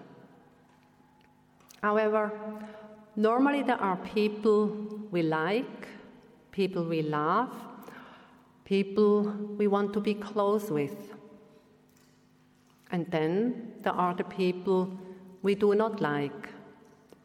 However, 1.81 2.31
normally 3.15 3.63
there 3.63 3.81
are 3.81 3.97
people 3.97 4.67
we 5.11 5.21
like, 5.21 5.87
people 6.51 6.83
we 6.83 7.01
love, 7.01 7.49
people 8.65 9.23
we 9.57 9.67
want 9.67 9.93
to 9.93 9.99
be 9.99 10.13
close 10.13 10.69
with. 10.69 11.13
And 12.91 13.09
then 13.09 13.73
there 13.81 13.93
are 13.93 14.13
the 14.13 14.23
people 14.23 14.91
we 15.41 15.55
do 15.55 15.73
not 15.75 16.01
like, 16.01 16.49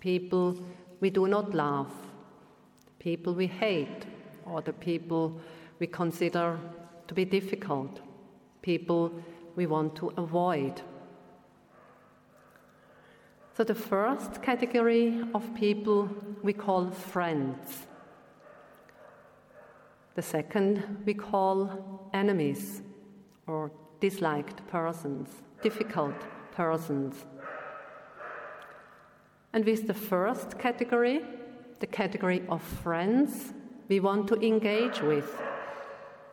people 0.01 0.57
we 1.01 1.11
do 1.11 1.27
not 1.27 1.55
love, 1.55 1.93
people 2.99 3.35
we 3.35 3.47
hate, 3.47 4.07
or 4.47 4.63
the 4.63 4.73
people 4.73 5.41
we 5.79 5.87
consider 5.87 6.59
to 7.09 7.15
be 7.15 7.25
difficult, 7.25 8.01
people 8.63 9.13
we 9.57 9.67
want 9.67 9.95
to 9.97 10.13
avoid. 10.17 10.81
So, 13.57 13.63
the 13.63 13.75
first 13.75 14.43
category 14.43 15.23
of 15.35 15.55
people 15.55 16.09
we 16.43 16.53
call 16.53 16.91
friends. 16.91 17.87
The 20.15 20.23
second 20.23 21.03
we 21.05 21.15
call 21.15 22.11
enemies 22.13 22.83
or 23.47 23.71
disliked 24.01 24.67
persons, 24.69 25.29
difficult 25.63 26.15
persons. 26.53 27.27
And 29.55 29.65
with 29.65 29.87
the 29.87 29.95
first 29.95 30.59
category, 30.59 31.25
the 31.79 31.87
category 31.87 32.43
of 32.49 32.61
friends 32.61 33.53
we 33.89 34.01
want 34.01 34.27
to 34.29 34.35
engage 34.45 35.01
with. 35.01 35.31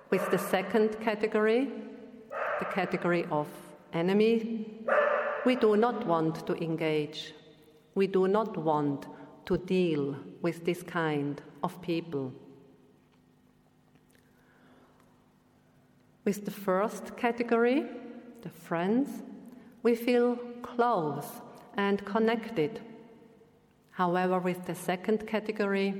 With 0.09 0.27
the 0.31 0.39
second 0.39 0.99
category, 0.99 1.69
the 2.57 2.65
category 2.65 3.27
of 3.29 3.47
enemy, 3.93 4.81
we 5.45 5.55
do 5.55 5.77
not 5.77 6.03
want 6.07 6.47
to 6.47 6.55
engage. 6.63 7.35
We 7.93 8.07
do 8.07 8.27
not 8.27 8.57
want 8.57 9.05
to 9.45 9.55
deal 9.55 10.15
with 10.41 10.65
this 10.65 10.81
kind 10.81 11.43
of 11.63 11.79
people. 11.83 12.33
With 16.25 16.43
the 16.45 16.51
first 16.51 17.15
category, 17.17 17.85
the 18.41 18.49
friends, 18.49 19.09
we 19.83 19.93
feel 19.93 20.37
close 20.63 21.27
and 21.77 22.03
connected. 22.03 22.81
However, 24.01 24.39
with 24.39 24.65
the 24.65 24.73
second 24.73 25.27
category, 25.27 25.93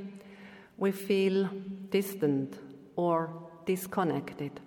we 0.80 0.92
feel 0.92 1.48
distant 1.92 2.58
or 2.96 3.30
disconnected. 3.68 4.60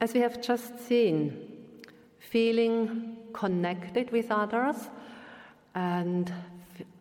As 0.00 0.14
we 0.14 0.20
have 0.20 0.40
just 0.40 0.78
seen, 0.88 1.36
feeling 2.18 3.18
connected 3.34 4.10
with 4.10 4.30
others 4.30 4.88
and 5.74 6.32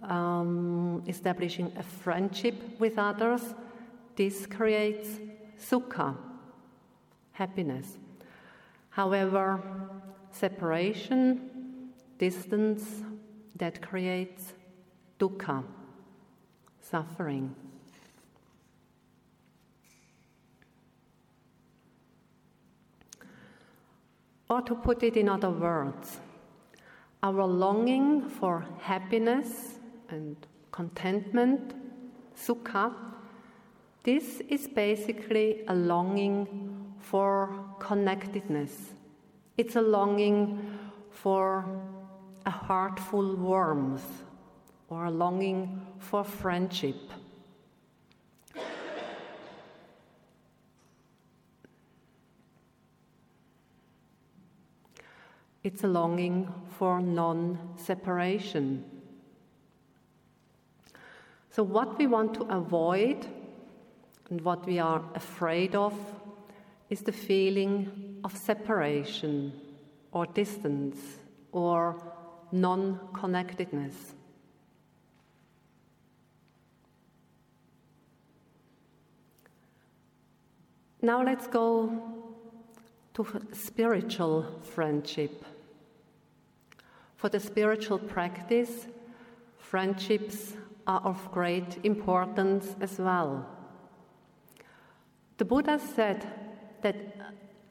um, 0.02 1.04
establishing 1.08 1.72
a 1.78 1.84
friendship 1.84 2.56
with 2.82 2.98
others 2.98 3.56
this 4.18 4.46
creates 4.46 5.08
sukha, 5.58 6.18
happiness. 7.32 7.98
However, 8.90 9.64
separation, 10.32 11.53
distance, 12.24 12.84
that 13.56 13.82
creates 13.82 14.54
dukkha, 15.20 15.64
suffering. 16.80 17.54
Or 24.50 24.62
to 24.62 24.76
put 24.76 25.04
it 25.04 25.18
in 25.18 25.28
other 25.28 25.50
words, 25.50 26.20
our 27.22 27.46
longing 27.46 28.30
for 28.30 28.66
happiness 28.80 29.80
and 30.10 30.38
contentment, 30.72 31.74
sukha, 32.36 32.94
this 34.04 34.42
is 34.50 34.68
basically 34.68 35.64
a 35.68 35.76
longing 35.76 36.38
for 37.00 37.34
connectedness. 37.80 38.94
It's 39.58 39.76
a 39.76 39.82
longing 39.82 40.42
for 41.12 41.66
a 42.46 42.52
heartful 42.52 43.36
warmth 43.36 44.24
or 44.90 45.06
a 45.06 45.12
longing 45.12 45.82
for 46.00 46.24
friendship. 46.24 46.96
It's 55.64 55.84
a 55.86 55.88
longing 55.88 56.54
for 56.78 57.00
non 57.00 57.58
separation. 57.78 58.84
So, 61.50 61.64
what 61.64 61.98
we 61.98 62.06
want 62.06 62.34
to 62.34 62.44
avoid 62.44 63.26
and 64.30 64.42
what 64.42 64.66
we 64.66 64.80
are 64.80 65.02
afraid 65.16 65.74
of 65.76 65.94
is 66.90 67.02
the 67.02 67.12
feeling 67.12 68.20
of 68.24 68.36
separation 68.36 69.54
or 70.12 70.26
distance 70.26 70.98
or 71.52 71.96
non 72.54 73.00
connectedness. 73.14 74.14
Now 81.02 81.24
let's 81.24 81.48
go 81.48 81.92
to 83.16 83.26
spiritual 83.52 84.62
friendship. 84.62 85.44
For 87.18 87.28
the 87.28 87.40
spiritual 87.40 87.98
practice, 87.98 88.88
friendships 89.58 90.54
are 90.86 91.02
of 91.02 91.32
great 91.32 91.80
importance 91.84 92.76
as 92.80 93.00
well. 93.00 93.48
The 95.38 95.46
Buddha 95.46 95.80
said 95.80 96.28
that 96.84 96.96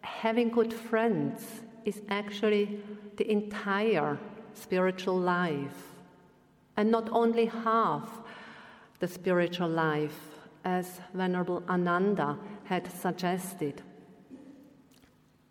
having 0.00 0.48
good 0.48 0.74
friends 0.74 1.62
is 1.84 2.02
actually 2.08 2.80
the 3.16 3.30
entire 3.30 4.18
spiritual 4.54 5.18
life, 5.18 5.94
and 6.76 6.90
not 6.90 7.08
only 7.10 7.46
half 7.46 8.20
the 8.98 9.08
spiritual 9.08 9.68
life, 9.68 10.18
as 10.64 11.00
Venerable 11.12 11.62
Ananda 11.68 12.38
had 12.64 12.90
suggested. 12.92 13.82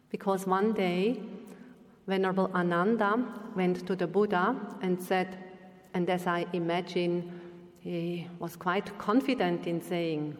Because 0.09 0.47
one 0.47 0.73
day, 0.73 1.21
Venerable 2.07 2.49
Ananda 2.53 3.25
went 3.55 3.85
to 3.87 3.95
the 3.95 4.07
Buddha 4.07 4.55
and 4.81 5.01
said, 5.01 5.37
and 5.93 6.09
as 6.09 6.27
I 6.27 6.45
imagine, 6.53 7.39
he 7.79 8.27
was 8.39 8.55
quite 8.55 8.97
confident 8.97 9.67
in 9.67 9.81
saying, 9.81 10.37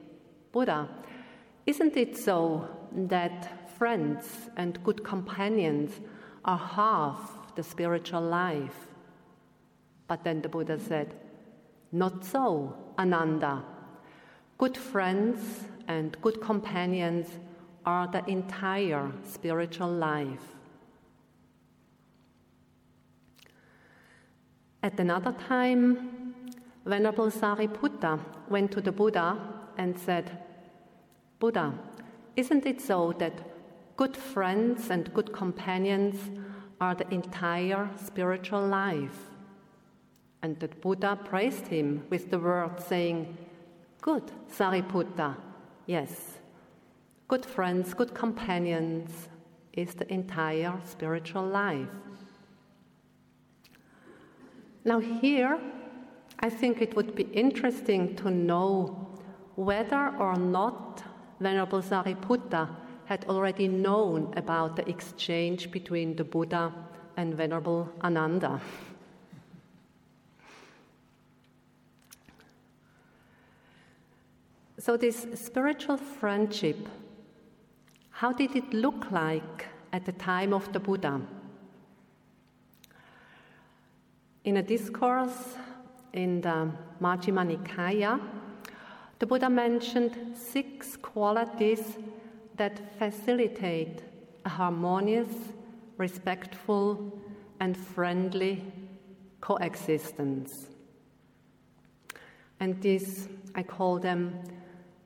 Buddha, 0.52 0.88
isn't 1.66 1.98
it 1.98 2.18
so 2.18 2.68
that 2.94 3.70
friends 3.78 4.50
and 4.58 4.82
good 4.84 5.04
companions 5.04 6.00
are 6.46 6.58
half 6.58 7.41
the 7.56 7.64
spiritual 7.64 8.22
life? 8.22 8.88
But 10.08 10.24
then 10.24 10.42
the 10.42 10.50
Buddha 10.50 10.80
said, 10.80 11.16
Not 11.92 12.26
so, 12.26 12.76
Ananda. 12.98 13.64
Good 14.58 14.78
friends 14.78 15.66
and 15.88 16.16
good 16.22 16.42
companions 16.42 17.28
are 17.86 18.08
the 18.08 18.24
entire 18.30 19.12
spiritual 19.24 19.90
life. 19.90 20.56
At 24.84 25.00
another 25.00 25.32
time, 25.32 26.34
Venerable 26.86 27.30
Sariputta 27.30 28.20
went 28.50 28.72
to 28.72 28.82
the 28.82 28.92
Buddha 28.92 29.38
and 29.78 29.98
said, 29.98 30.40
Buddha, 31.40 31.74
isn't 32.36 32.66
it 32.66 32.82
so 32.82 33.14
that 33.20 33.34
good 33.98 34.18
friends 34.18 34.90
and 34.90 35.14
good 35.14 35.32
companions 35.32 36.18
are 36.82 36.96
the 36.96 37.08
entire 37.14 37.90
spiritual 38.04 38.66
life? 38.66 39.30
And 40.42 40.60
that 40.60 40.82
Buddha 40.82 41.18
praised 41.24 41.68
him 41.68 42.04
with 42.10 42.32
the 42.32 42.40
words 42.40 42.84
saying, 42.84 43.38
Good, 44.02 44.32
Sariputta, 44.52 45.38
yes. 45.86 46.40
Good 47.28 47.46
friends, 47.46 47.94
good 47.94 48.16
companions 48.16 49.30
is 49.74 49.94
the 49.94 50.12
entire 50.12 50.74
spiritual 50.84 51.46
life. 51.46 51.88
Now, 54.84 55.00
here, 55.00 55.60
I 56.40 56.50
think 56.50 56.82
it 56.82 56.96
would 56.96 57.14
be 57.14 57.24
interesting 57.26 58.16
to 58.16 58.32
know 58.32 59.08
whether 59.56 60.16
or 60.18 60.36
not 60.36 61.04
Venerable 61.40 61.84
Sariputta 61.84 62.68
had 63.12 63.26
already 63.26 63.68
known 63.68 64.34
about 64.38 64.78
the 64.78 64.88
exchange 64.88 65.70
between 65.70 66.16
the 66.16 66.24
Buddha 66.24 66.72
and 67.18 67.36
Venerable 67.36 67.90
Ananda. 68.02 68.62
So, 74.80 74.96
this 74.96 75.28
spiritual 75.36 75.98
friendship, 75.98 76.78
how 78.12 78.32
did 78.32 78.56
it 78.56 78.74
look 78.74 79.12
like 79.12 79.66
at 79.92 80.06
the 80.06 80.14
time 80.14 80.54
of 80.54 80.72
the 80.72 80.80
Buddha? 80.80 81.20
In 84.46 84.56
a 84.56 84.64
discourse 84.64 85.58
in 86.14 86.40
the 86.40 86.72
Majjhima 87.02 87.44
Nikaya, 87.46 88.22
the 89.20 89.26
Buddha 89.26 89.50
mentioned 89.50 90.16
six 90.34 90.96
qualities 90.96 91.98
that 92.62 92.80
facilitate 93.00 94.04
a 94.46 94.50
harmonious, 94.50 95.34
respectful, 95.98 97.20
and 97.60 97.76
friendly 97.76 98.64
coexistence. 99.40 100.68
And 102.60 102.80
these, 102.80 103.28
I 103.56 103.64
call 103.64 103.98
them 103.98 104.44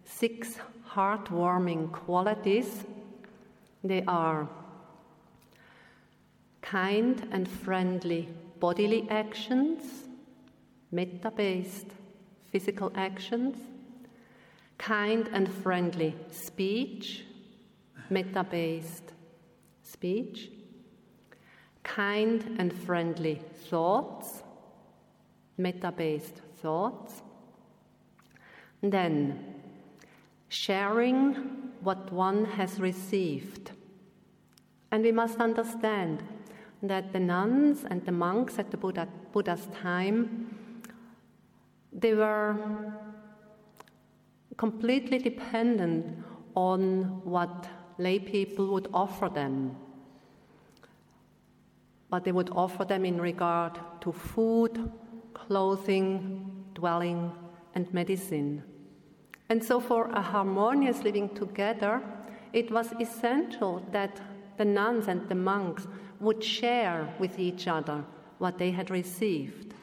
six 0.03 0.59
heartwarming 0.85 1.93
qualities. 1.93 2.83
They 3.85 4.03
are 4.05 4.49
kind 6.61 7.25
and 7.31 7.47
friendly 7.47 8.27
bodily 8.59 9.07
actions, 9.09 10.09
metta 10.91 11.31
based 11.31 11.87
physical 12.51 12.91
actions, 12.95 13.55
kind 14.77 15.29
and 15.31 15.49
friendly 15.49 16.15
speech, 16.31 17.23
metta 18.09 18.43
based 18.43 19.13
speech, 19.81 20.51
kind 21.83 22.57
and 22.59 22.73
friendly 22.73 23.41
thoughts, 23.69 24.43
metta 25.57 25.91
based 25.91 26.41
thoughts, 26.61 27.21
then 28.81 29.55
sharing 30.49 31.33
what 31.81 32.11
one 32.11 32.45
has 32.45 32.79
received. 32.79 33.71
And 34.91 35.03
we 35.03 35.11
must 35.11 35.39
understand 35.39 36.23
that 36.81 37.13
the 37.13 37.19
nuns 37.19 37.85
and 37.89 38.05
the 38.05 38.11
monks 38.11 38.59
at 38.59 38.71
the 38.71 38.77
Buddha, 38.77 39.07
Buddha's 39.31 39.67
time, 39.81 40.57
they 41.91 42.13
were 42.13 42.55
completely 44.57 45.17
dependent 45.17 46.23
on 46.55 47.21
what 47.23 47.67
lay 47.97 48.19
people 48.19 48.67
would 48.67 48.87
offer 48.93 49.29
them. 49.29 49.75
But 52.09 52.23
they 52.23 52.31
would 52.31 52.49
offer 52.51 52.85
them 52.85 53.05
in 53.05 53.19
regard 53.19 53.79
to 54.01 54.11
food, 54.11 54.91
clothing, 55.33 56.65
dwelling, 56.73 57.31
and 57.73 57.91
medicine. 57.93 58.63
And 59.49 59.63
so, 59.63 59.79
for 59.79 60.09
a 60.11 60.21
harmonious 60.21 61.03
living 61.03 61.29
together, 61.29 62.01
it 62.53 62.71
was 62.71 62.93
essential 62.99 63.85
that 63.91 64.21
the 64.57 64.65
nuns 64.65 65.07
and 65.07 65.27
the 65.29 65.35
monks 65.35 65.87
would 66.19 66.43
share 66.43 67.13
with 67.19 67.37
each 67.37 67.67
other 67.67 68.03
what 68.37 68.57
they 68.57 68.71
had 68.71 68.89
received. 68.89 69.73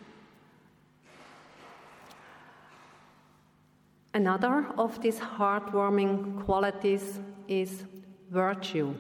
Another 4.14 4.66
of 4.77 5.01
these 5.01 5.18
heartwarming 5.18 6.44
qualities 6.44 7.18
is 7.48 7.85
virtue, 8.33 8.95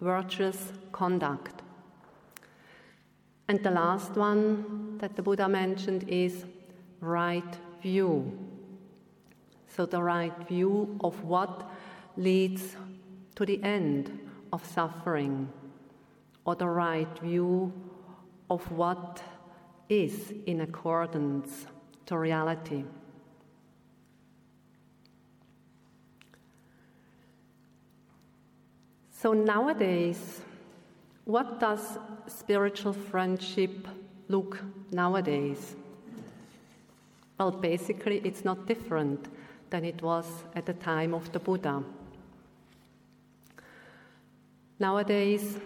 virtuous 0.00 0.72
conduct. 0.92 1.62
And 3.48 3.60
the 3.64 3.70
last 3.72 4.12
one 4.12 4.96
that 4.98 5.16
the 5.16 5.22
Buddha 5.22 5.48
mentioned 5.48 6.08
is 6.08 6.44
right 7.00 7.58
view. 7.82 8.38
So, 9.66 9.86
the 9.86 10.00
right 10.00 10.36
view 10.48 10.96
of 11.02 11.20
what 11.24 11.68
leads 12.16 12.76
to 13.34 13.44
the 13.44 13.60
end 13.64 14.20
of 14.52 14.64
suffering, 14.64 15.48
or 16.44 16.54
the 16.54 16.68
right 16.68 17.18
view 17.18 17.72
of 18.48 18.70
what 18.70 19.20
is 19.88 20.32
in 20.46 20.60
accordance 20.60 21.66
to 22.06 22.16
reality. 22.16 22.84
So 29.24 29.32
nowadays, 29.32 30.42
what 31.24 31.58
does 31.58 31.96
spiritual 32.26 32.92
friendship 32.92 33.88
look 34.28 34.62
nowadays? 34.92 35.76
Well, 37.40 37.50
basically, 37.50 38.20
it's 38.22 38.44
not 38.44 38.66
different 38.66 39.28
than 39.70 39.82
it 39.82 40.02
was 40.02 40.26
at 40.54 40.66
the 40.66 40.74
time 40.74 41.14
of 41.14 41.32
the 41.32 41.38
Buddha. 41.38 41.82
Nowadays, 44.78 45.56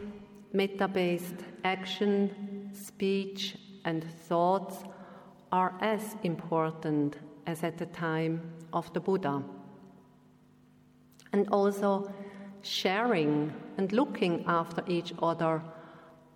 metta 0.53 0.87
based 0.87 1.43
action, 1.65 2.71
speech, 2.73 3.57
and 3.85 4.05
thoughts 4.29 4.85
are 5.51 5.75
as 5.81 6.15
important 6.23 7.17
as 7.49 7.65
at 7.65 7.77
the 7.77 7.87
time 7.87 8.41
of 8.73 8.93
the 8.93 9.01
Buddha. 9.01 9.43
And 11.33 11.49
also, 11.49 12.09
sharing 12.63 13.53
and 13.77 13.93
looking 13.93 14.45
after 14.47 14.83
each 14.87 15.13
other 15.23 15.63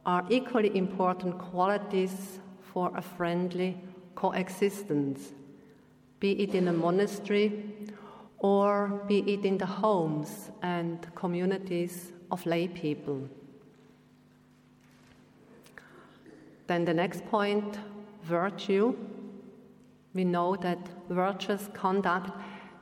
are 0.04 0.24
equally 0.30 0.76
important 0.76 1.38
qualities 1.38 2.40
for 2.72 2.90
a 2.96 3.02
friendly 3.02 3.78
coexistence, 4.14 5.32
be 6.20 6.32
it 6.42 6.54
in 6.54 6.68
a 6.68 6.72
monastery 6.72 7.64
or 8.38 9.02
be 9.06 9.18
it 9.32 9.44
in 9.44 9.58
the 9.58 9.66
homes 9.66 10.50
and 10.62 11.06
communities 11.14 12.12
of 12.30 12.44
lay 12.46 12.66
people. 12.66 13.28
Then 16.66 16.84
the 16.84 16.94
next 16.94 17.24
point 17.26 17.78
virtue. 18.24 18.96
We 20.14 20.24
know 20.24 20.56
that 20.56 20.78
virtuous 21.08 21.68
conduct 21.72 22.30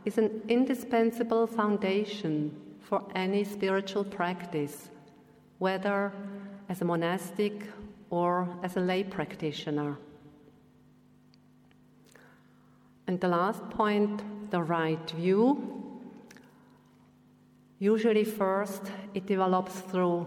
is 0.05 0.19
an 0.19 0.43
indispensable 0.49 1.47
foundation 1.47 2.57
for 2.91 3.07
any 3.15 3.45
spiritual 3.45 4.03
practice, 4.03 4.91
whether 5.61 6.13
as 6.69 6.83
a 6.83 6.85
monastic 6.85 7.53
or 8.11 8.49
as 8.65 8.77
a 8.77 8.81
lay 8.81 9.05
practitioner. 9.05 9.97
And 13.07 13.21
the 13.21 13.29
last 13.29 13.63
point, 13.71 14.51
the 14.51 14.61
right 14.61 15.09
view. 15.13 16.01
Usually, 17.79 18.25
first, 18.25 18.91
it 19.15 19.25
develops 19.25 19.79
through 19.83 20.27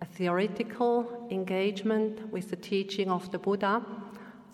a 0.00 0.06
theoretical 0.06 1.28
engagement 1.30 2.32
with 2.32 2.48
the 2.48 2.56
teaching 2.56 3.10
of 3.10 3.30
the 3.32 3.38
Buddha, 3.38 3.84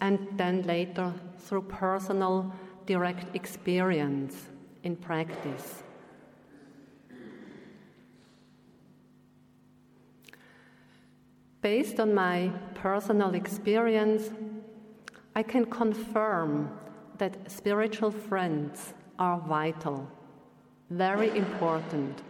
and 0.01 0.19
then 0.37 0.63
later 0.63 1.15
through 1.39 1.63
personal, 1.63 2.53
direct 2.87 3.37
experience 3.37 4.35
in 4.83 4.97
practice. 4.97 5.85
Based 11.65 11.99
on 11.99 12.13
my 12.13 12.51
personal 12.75 13.35
experience, 13.35 14.29
I 15.35 15.43
can 15.43 15.65
confirm 15.65 16.79
that 17.17 17.51
spiritual 17.51 18.11
friends 18.11 18.93
are 19.19 19.41
vital, 19.41 20.07
very 20.91 21.35
important. 21.35 22.23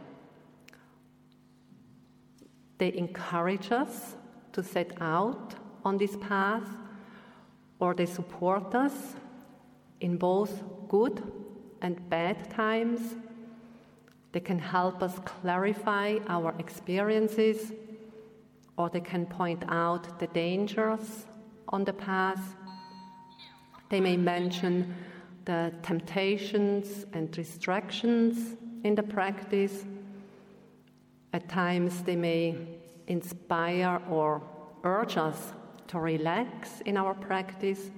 They 2.78 2.92
encourage 2.96 3.72
us 3.72 4.14
to 4.52 4.62
set 4.62 4.92
out 5.00 5.56
on 5.84 5.98
this 5.98 6.16
path 6.20 6.68
or 7.80 7.92
they 7.92 8.06
support 8.06 8.72
us 8.72 9.16
in 9.98 10.16
both 10.16 10.62
good 10.86 11.20
and 11.82 12.08
bad 12.08 12.52
times. 12.52 13.16
They 14.30 14.38
can 14.38 14.60
help 14.60 15.02
us 15.02 15.18
clarify 15.24 16.18
our 16.28 16.54
experiences, 16.60 17.72
or 18.76 18.90
they 18.90 19.00
can 19.00 19.26
point 19.26 19.64
out 19.68 20.18
the 20.18 20.26
dangers 20.28 21.26
on 21.68 21.84
the 21.84 21.92
path. 21.92 22.56
They 23.88 24.00
may 24.00 24.16
mention 24.16 24.94
the 25.44 25.72
temptations 25.82 27.04
and 27.12 27.30
distractions 27.30 28.56
in 28.82 28.94
the 28.94 29.02
practice. 29.02 29.84
At 31.32 31.48
times, 31.48 32.02
they 32.02 32.16
may 32.16 32.56
inspire 33.06 34.00
or 34.08 34.42
urge 34.84 35.16
us 35.16 35.52
to 35.88 35.98
relax 35.98 36.80
in 36.86 36.96
our 36.96 37.14
practice, 37.14 37.90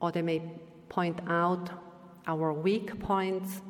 or 0.00 0.12
they 0.12 0.22
may 0.22 0.42
point 0.88 1.20
out 1.26 1.70
our 2.26 2.52
weak 2.52 2.98
points 3.00 3.62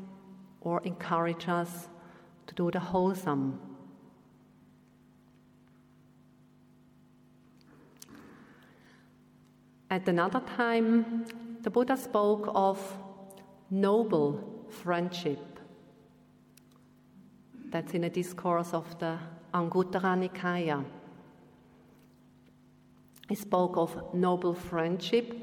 or 0.60 0.82
encourage 0.84 1.48
us 1.48 1.88
to 2.46 2.54
do 2.54 2.70
the 2.70 2.80
wholesome. 2.80 3.67
At 9.90 10.06
another 10.06 10.40
time, 10.40 11.24
the 11.62 11.70
Buddha 11.70 11.96
spoke 11.96 12.50
of 12.54 12.78
noble 13.70 14.66
friendship. 14.68 15.38
That's 17.70 17.94
in 17.94 18.04
a 18.04 18.10
discourse 18.10 18.74
of 18.74 18.98
the 18.98 19.18
Anguttara 19.54 20.14
Nikaya. 20.16 20.84
He 23.28 23.34
spoke 23.34 23.76
of 23.76 24.14
noble 24.14 24.54
friendship 24.54 25.34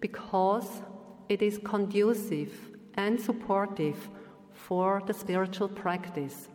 because 0.00 0.82
it 1.28 1.42
is 1.42 1.58
conducive 1.64 2.52
and 2.94 3.20
supportive 3.20 4.10
for 4.52 5.02
the 5.06 5.14
spiritual 5.14 5.68
practice. 5.68 6.48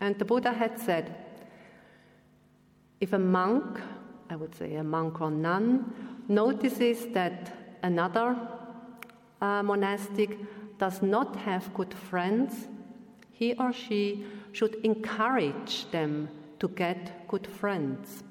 And 0.00 0.18
the 0.18 0.24
Buddha 0.24 0.52
had 0.52 0.78
said 0.78 1.16
if 3.00 3.12
a 3.12 3.18
monk, 3.18 3.80
I 4.30 4.36
would 4.36 4.54
say 4.54 4.76
a 4.76 4.84
monk 4.84 5.20
or 5.20 5.30
nun, 5.30 6.17
notices 6.28 7.06
that 7.14 7.52
another 7.82 8.36
uh, 9.40 9.62
monastic 9.62 10.38
does 10.78 11.02
not 11.02 11.34
have 11.36 11.72
good 11.74 11.92
friends, 11.92 12.68
he 13.32 13.54
or 13.54 13.72
she 13.72 14.24
should 14.52 14.76
encourage 14.84 15.90
them 15.90 16.28
to 16.60 16.68
get 16.68 17.26
good 17.28 17.46
friends. 17.46 18.22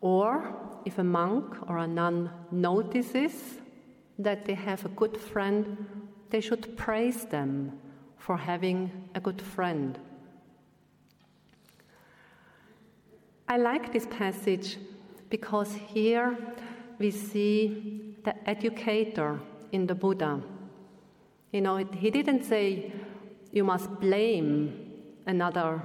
Or 0.00 0.54
if 0.84 0.98
a 0.98 1.04
monk 1.04 1.56
or 1.68 1.78
a 1.78 1.86
nun 1.86 2.30
notices 2.50 3.60
that 4.18 4.44
they 4.44 4.54
have 4.54 4.84
a 4.84 4.88
good 4.90 5.16
friend, 5.16 5.86
they 6.30 6.40
should 6.40 6.76
praise 6.76 7.24
them 7.24 7.78
for 8.16 8.36
having 8.36 9.08
a 9.14 9.20
good 9.20 9.40
friend. 9.40 9.98
I 13.48 13.56
like 13.56 13.92
this 13.92 14.06
passage 14.06 14.76
because 15.28 15.74
here 15.74 16.36
we 16.98 17.10
see 17.10 18.14
the 18.24 18.34
educator 18.48 19.38
in 19.72 19.86
the 19.86 19.94
Buddha. 19.94 20.40
You 21.52 21.60
know, 21.60 21.76
he 21.76 22.10
didn't 22.10 22.44
say 22.44 22.92
you 23.52 23.64
must 23.64 23.88
blame 24.00 24.92
another 25.26 25.82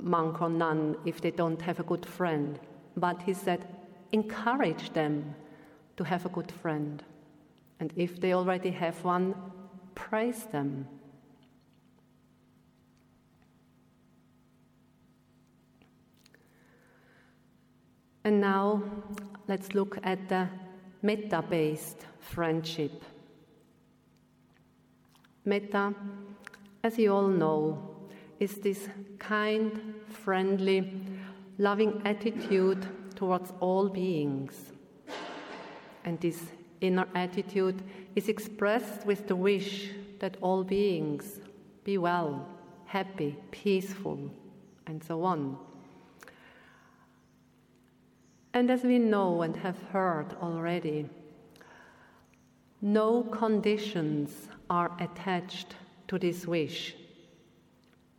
monk 0.00 0.40
or 0.42 0.48
nun 0.48 0.96
if 1.04 1.20
they 1.20 1.30
don't 1.30 1.60
have 1.62 1.80
a 1.80 1.84
good 1.84 2.04
friend 2.04 2.58
but 2.96 3.22
he 3.22 3.34
said, 3.34 3.66
encourage 4.12 4.92
them 4.92 5.34
to 5.96 6.04
have 6.04 6.26
a 6.26 6.28
good 6.28 6.50
friend. 6.50 7.02
And 7.80 7.92
if 7.96 8.20
they 8.20 8.32
already 8.32 8.70
have 8.70 9.02
one, 9.04 9.34
praise 9.94 10.44
them. 10.44 10.88
And 18.24 18.40
now 18.40 18.82
let's 19.48 19.74
look 19.74 19.98
at 20.02 20.28
the 20.28 20.48
metta 21.02 21.42
based 21.42 22.06
friendship. 22.20 23.02
Metta, 25.44 25.94
as 26.82 26.98
you 26.98 27.12
all 27.12 27.28
know, 27.28 28.08
is 28.40 28.54
this 28.56 28.88
kind, 29.18 29.94
friendly, 30.08 30.90
loving 31.58 32.00
attitude 32.06 32.86
towards 33.14 33.52
all 33.60 33.90
beings. 33.90 34.72
And 36.04 36.18
this 36.20 36.42
inner 36.80 37.06
attitude 37.14 37.82
is 38.16 38.28
expressed 38.28 39.04
with 39.06 39.28
the 39.28 39.36
wish 39.36 39.90
that 40.20 40.38
all 40.40 40.64
beings 40.64 41.40
be 41.84 41.98
well, 41.98 42.48
happy, 42.86 43.36
peaceful, 43.50 44.30
and 44.86 45.02
so 45.04 45.24
on. 45.24 45.58
And 48.54 48.70
as 48.70 48.84
we 48.84 49.00
know 49.00 49.42
and 49.42 49.56
have 49.56 49.82
heard 49.92 50.26
already, 50.40 51.10
no 52.80 53.24
conditions 53.24 54.48
are 54.70 54.92
attached 55.00 55.74
to 56.06 56.20
this 56.20 56.46
wish. 56.46 56.94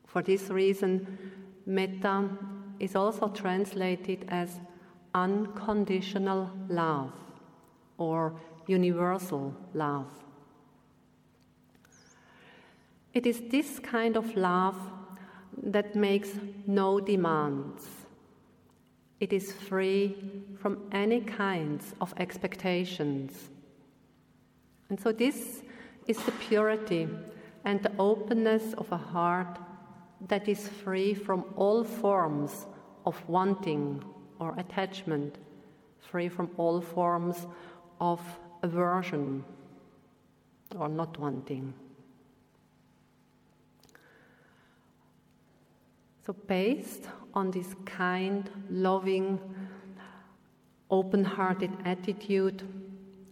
For 0.06 0.22
this 0.22 0.50
reason, 0.50 1.18
metta 1.66 2.30
is 2.82 2.98
also 2.98 3.30
translated 3.30 4.26
as 4.28 4.60
unconditional 5.14 6.52
love 6.68 7.14
or 7.98 8.36
universal 8.68 9.56
love. 9.74 10.08
It 13.14 13.26
is 13.26 13.42
this 13.50 13.80
kind 13.80 14.18
of 14.18 14.36
love 14.36 14.76
that 15.64 15.96
makes 15.96 16.32
no 16.68 17.00
demands. 17.00 18.05
It 19.20 19.32
is 19.32 19.52
free 19.52 20.16
from 20.60 20.90
any 20.92 21.22
kinds 21.22 21.94
of 22.02 22.14
expectations. 22.18 23.50
And 24.90 25.00
so, 25.00 25.12
this 25.12 25.64
is 26.08 26.18
the 26.24 26.32
purity 26.32 27.08
and 27.64 27.82
the 27.82 27.92
openness 27.98 28.74
of 28.74 28.92
a 28.92 28.98
heart 28.98 29.58
that 30.28 30.48
is 30.48 30.68
free 30.68 31.14
from 31.14 31.46
all 31.56 31.84
forms 31.84 32.66
of 33.06 33.16
wanting 33.28 34.04
or 34.40 34.54
attachment, 34.58 35.38
free 36.00 36.30
from 36.30 36.50
all 36.58 36.82
forms 36.82 37.48
of 38.00 38.22
aversion 38.62 39.44
or 40.78 40.90
not 40.90 41.18
wanting. 41.18 41.74
So, 46.26 46.34
based 46.34 47.04
on 47.36 47.52
this 47.52 47.76
kind, 47.86 48.50
loving, 48.72 49.40
open 50.90 51.24
hearted 51.24 51.70
attitude, 51.86 52.64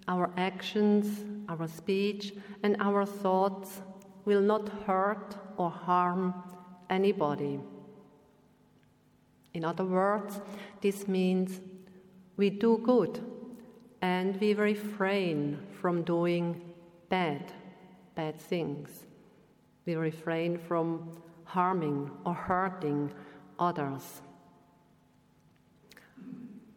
our 0.08 0.30
actions, 0.38 1.26
our 1.50 1.68
speech, 1.68 2.34
and 2.62 2.76
our 2.80 3.04
thoughts 3.04 3.82
will 4.26 4.42
not 4.42 4.70
hurt 4.86 5.36
or 5.58 5.72
harm 5.72 6.36
anybody. 6.92 7.60
In 9.56 9.66
other 9.66 9.86
words, 9.86 10.40
this 10.82 11.08
means 11.08 11.62
we 12.38 12.52
do 12.52 12.78
good 12.78 13.20
and 14.04 14.40
we 14.40 14.54
refrain 14.54 15.58
from 15.82 16.04
doing 16.04 16.62
bad, 17.10 17.52
bad 18.14 18.40
things. 18.40 19.08
We 19.88 19.96
refrain 19.96 20.60
from 20.60 21.24
harming 21.54 22.10
or 22.26 22.34
hurting 22.34 23.12
others. 23.60 24.22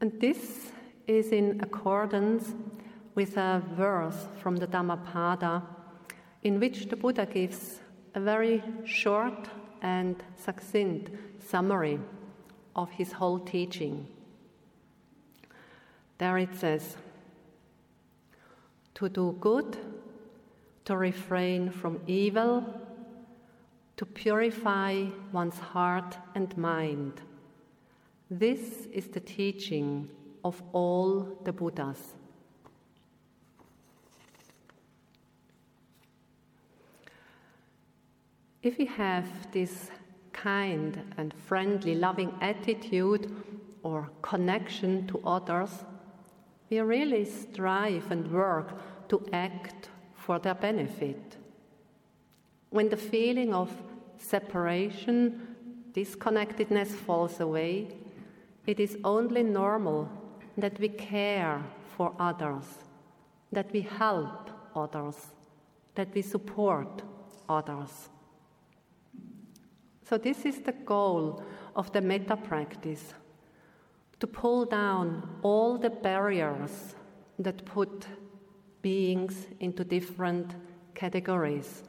And 0.01 0.21
this 0.21 0.71
is 1.07 1.33
in 1.33 1.61
accordance 1.63 2.55
with 3.15 3.39
a 3.39 3.63
verse 3.75 4.29
from 4.43 4.57
the 4.57 4.67
Dhammapada 4.67 5.63
in 6.43 6.61
which 6.61 6.89
the 6.91 6.97
Buddha 6.97 7.25
gives 7.25 7.81
a 8.15 8.21
very 8.21 8.63
short 8.85 9.49
and 9.81 10.23
succinct 10.37 11.11
summary 11.41 11.99
of 12.75 12.91
his 12.91 13.13
whole 13.13 13.39
teaching. 13.39 14.07
There 16.19 16.37
it 16.37 16.55
says, 16.55 16.97
to 18.95 19.09
do 19.09 19.37
good, 19.41 19.79
to 20.85 20.97
refrain 20.97 21.71
from 21.71 22.01
evil, 22.07 22.86
to 23.97 24.05
purify 24.05 25.07
one's 25.33 25.59
heart 25.59 26.19
and 26.35 26.57
mind. 26.57 27.23
This 28.31 28.87
is 28.93 29.09
the 29.09 29.21
teaching 29.21 30.09
of 30.45 30.63
all 30.73 31.39
the 31.45 31.53
Buddhas. 31.53 32.15
If 38.63 38.79
we 38.79 38.87
have 38.87 39.53
this 39.53 39.91
kind 40.33 41.15
and 41.17 41.33
friendly, 41.33 41.95
loving 41.95 42.33
attitude 42.41 43.31
or 43.83 44.11
connection 44.23 45.07
to 45.07 45.21
others, 45.25 45.85
we 46.69 46.81
really 46.81 47.25
strive 47.25 48.11
and 48.11 48.31
work 48.33 49.09
to 49.09 49.25
act 49.33 49.89
for 50.15 50.41
their 50.41 50.57
benefit. 50.57 51.37
When 52.71 52.89
the 52.89 52.97
feeling 52.97 53.55
of 53.55 53.71
separation, 54.19 55.57
disconnectedness 55.93 56.89
falls 56.89 57.41
away, 57.41 57.89
it 58.67 58.81
is 58.81 58.99
only 59.05 59.43
normal 59.43 60.09
that 60.59 60.79
we 60.81 60.89
care 60.89 61.63
for 61.97 62.15
others, 62.19 62.65
that 63.53 63.73
we 63.73 63.81
help 63.81 64.51
others, 64.75 65.17
that 65.95 66.15
we 66.15 66.23
support 66.23 67.03
others. 67.49 68.09
So, 70.09 70.19
this 70.19 70.45
is 70.45 70.61
the 70.61 70.73
goal 70.73 71.43
of 71.75 71.93
the 71.93 72.01
metta 72.01 72.37
practice 72.37 73.15
to 74.21 74.27
pull 74.27 74.65
down 74.65 75.39
all 75.43 75.79
the 75.79 75.91
barriers 75.91 76.95
that 77.39 77.65
put 77.65 78.07
beings 78.83 79.47
into 79.61 79.85
different 79.85 80.55
categories, 80.95 81.83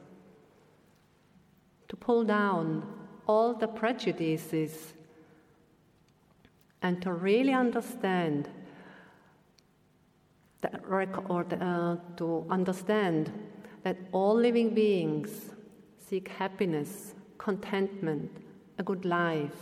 to 1.88 1.96
pull 1.96 2.24
down 2.24 2.86
all 3.26 3.54
the 3.54 3.68
prejudices, 3.68 4.94
and 6.82 7.02
to 7.02 7.12
really 7.12 7.52
understand 7.52 8.48
or 11.28 11.46
uh, 11.60 11.96
to 12.16 12.44
understand 12.50 13.32
that 13.84 13.96
all 14.12 14.34
living 14.34 14.74
beings 14.74 15.50
seek 15.98 16.28
happiness, 16.28 17.14
contentment, 17.38 18.30
a 18.78 18.82
good 18.82 19.04
life, 19.04 19.54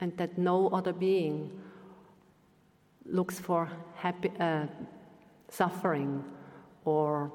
and 0.00 0.16
that 0.16 0.36
no 0.38 0.68
other 0.68 0.92
being 0.92 1.50
looks 3.04 3.38
for 3.38 3.70
happy, 3.94 4.30
uh, 4.40 4.66
suffering 5.48 6.24
or 6.84 7.32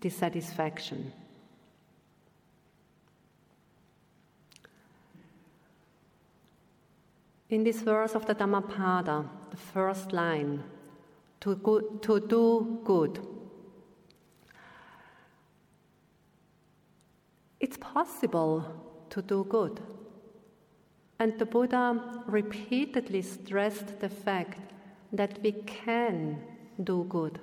dissatisfaction. 0.00 1.12
In 7.52 7.64
this 7.64 7.82
verse 7.82 8.14
of 8.14 8.24
the 8.24 8.32
Dhammapada, 8.32 9.28
the 9.50 9.58
first 9.58 10.14
line, 10.14 10.64
to, 11.40 11.54
to 12.00 12.20
do 12.20 12.80
good. 12.82 13.20
It's 17.60 17.76
possible 17.76 18.64
to 19.10 19.20
do 19.20 19.44
good. 19.44 19.80
And 21.18 21.38
the 21.38 21.44
Buddha 21.44 22.22
repeatedly 22.26 23.20
stressed 23.20 24.00
the 24.00 24.08
fact 24.08 24.58
that 25.12 25.38
we 25.42 25.52
can 25.52 26.42
do 26.82 27.04
good, 27.06 27.38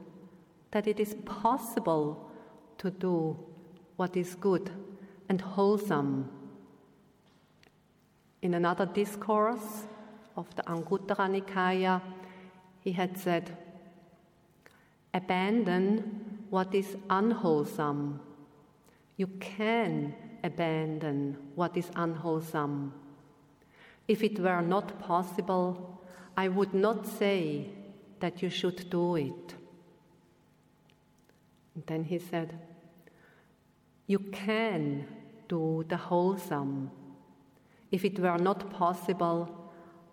that 0.71 0.87
it 0.87 0.99
is 0.99 1.13
possible 1.23 2.31
to 2.79 2.89
do 2.89 3.37
what 3.97 4.17
is 4.17 4.33
good 4.33 4.71
and 5.29 5.39
wholesome. 5.39 6.31
In 8.41 8.55
another 8.55 8.87
discourse 8.87 9.85
of 10.35 10.53
the 10.55 10.63
Anguttara 10.63 11.27
Nikaya, 11.29 12.01
he 12.81 12.91
had 12.91 13.17
said, 13.17 13.55
Abandon 15.13 16.39
what 16.49 16.73
is 16.73 16.95
unwholesome. 17.09 18.19
You 19.17 19.27
can 19.39 20.15
abandon 20.43 21.37
what 21.55 21.75
is 21.75 21.89
unwholesome. 21.95 22.93
If 24.07 24.23
it 24.23 24.39
were 24.39 24.61
not 24.61 24.99
possible, 24.99 26.01
I 26.35 26.47
would 26.47 26.73
not 26.73 27.05
say 27.05 27.69
that 28.19 28.41
you 28.41 28.49
should 28.49 28.89
do 28.89 29.15
it. 29.15 29.55
And 31.75 31.83
then 31.85 32.03
he 32.03 32.19
said, 32.19 32.57
You 34.07 34.19
can 34.19 35.05
do 35.47 35.85
the 35.87 35.97
wholesome. 35.97 36.91
If 37.91 38.05
it 38.05 38.19
were 38.19 38.37
not 38.37 38.71
possible, 38.71 39.58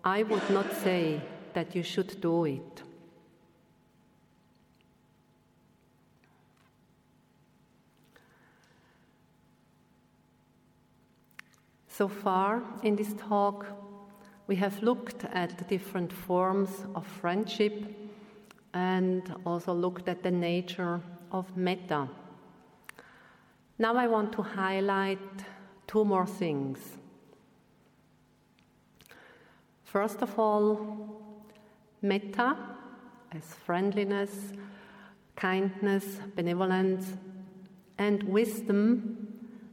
I 0.07 0.23
would 0.23 0.49
not 0.51 0.73
say 0.73 1.21
that 1.53 1.75
you 1.75 1.83
should 1.83 2.21
do 2.21 2.45
it. 2.45 2.83
So 11.89 12.07
far 12.07 12.63
in 12.85 12.95
this 12.95 13.15
talk, 13.15 13.67
we 14.47 14.55
have 14.55 14.81
looked 14.81 15.25
at 15.25 15.59
the 15.59 15.65
different 15.65 16.13
forms 16.13 16.71
of 16.95 17.05
friendship 17.05 17.75
and 18.75 19.35
also 19.45 19.73
looked 19.73 20.09
at 20.09 20.23
the 20.23 20.31
nature 20.31 21.01
of 21.33 21.57
metta. 21.57 22.09
Now 23.77 23.97
I 23.97 24.07
want 24.07 24.33
to 24.35 24.43
highlight 24.43 25.19
two 25.89 26.05
more 26.05 26.27
things. 26.27 26.79
First 29.97 30.21
of 30.21 30.39
all, 30.39 30.79
metta 32.03 32.55
as 33.33 33.45
friendliness, 33.65 34.53
kindness, 35.37 36.21
benevolence, 36.35 37.15
and 37.97 38.23
wisdom 38.25 39.27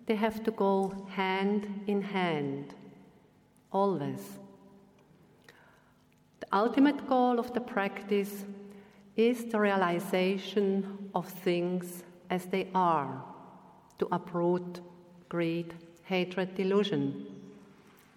they 0.05 0.15
have 0.15 0.41
to 0.45 0.51
go 0.51 0.95
hand 1.09 1.67
in 1.87 2.01
hand, 2.01 2.73
always. 3.69 4.39
The 6.39 6.47
ultimate 6.53 7.05
goal 7.05 7.37
of 7.37 7.53
the 7.53 7.59
practice 7.59 8.45
is 9.17 9.43
the 9.43 9.59
realization 9.59 11.09
of 11.13 11.27
things 11.27 12.03
as 12.29 12.45
they 12.45 12.69
are, 12.73 13.21
to 13.99 14.07
uproot 14.09 14.79
greed, 15.27 15.73
hatred, 16.03 16.55
delusion. 16.55 17.25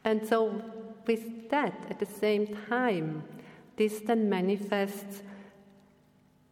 And 0.05 0.25
so, 0.25 0.63
with 1.07 1.49
that, 1.51 1.87
at 1.91 1.99
the 1.99 2.07
same 2.07 2.57
time, 2.69 3.23
this 3.77 4.01
then 4.01 4.29
manifests 4.29 5.23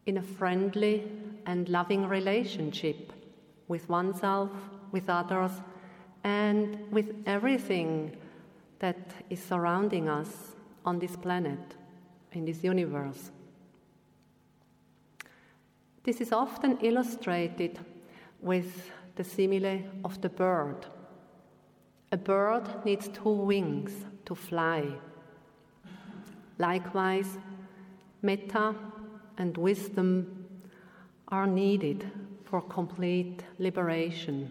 in 0.07 0.19
a 0.19 0.23
friendly 0.23 1.11
and 1.47 1.69
loving 1.69 2.07
relationship 2.07 3.12
with 3.69 3.88
oneself 3.88 4.51
with 4.95 5.11
others, 5.11 5.51
and 6.23 6.79
with 6.93 7.12
everything 7.27 8.17
that 8.79 9.11
is 9.29 9.43
surrounding 9.43 10.09
us 10.09 10.55
on 10.87 11.01
this 11.01 11.17
planet, 11.17 11.75
in 12.33 12.45
this 12.45 12.62
universe. 12.62 13.33
This 16.05 16.21
is 16.21 16.31
often 16.33 16.79
illustrated 16.81 17.81
with 18.40 18.90
the 19.17 19.25
simile 19.25 19.83
of 20.05 20.21
the 20.21 20.29
bird. 20.29 20.87
A 22.12 22.17
bird 22.17 22.85
needs 22.85 23.09
two 23.09 23.31
wings 23.31 23.93
to 24.26 24.34
fly. 24.34 24.87
Likewise, 26.58 27.38
metta 28.22 28.74
and 29.38 29.56
wisdom 29.56 30.46
are 31.28 31.46
needed 31.46 32.10
for 32.44 32.60
complete 32.60 33.42
liberation. 33.58 34.50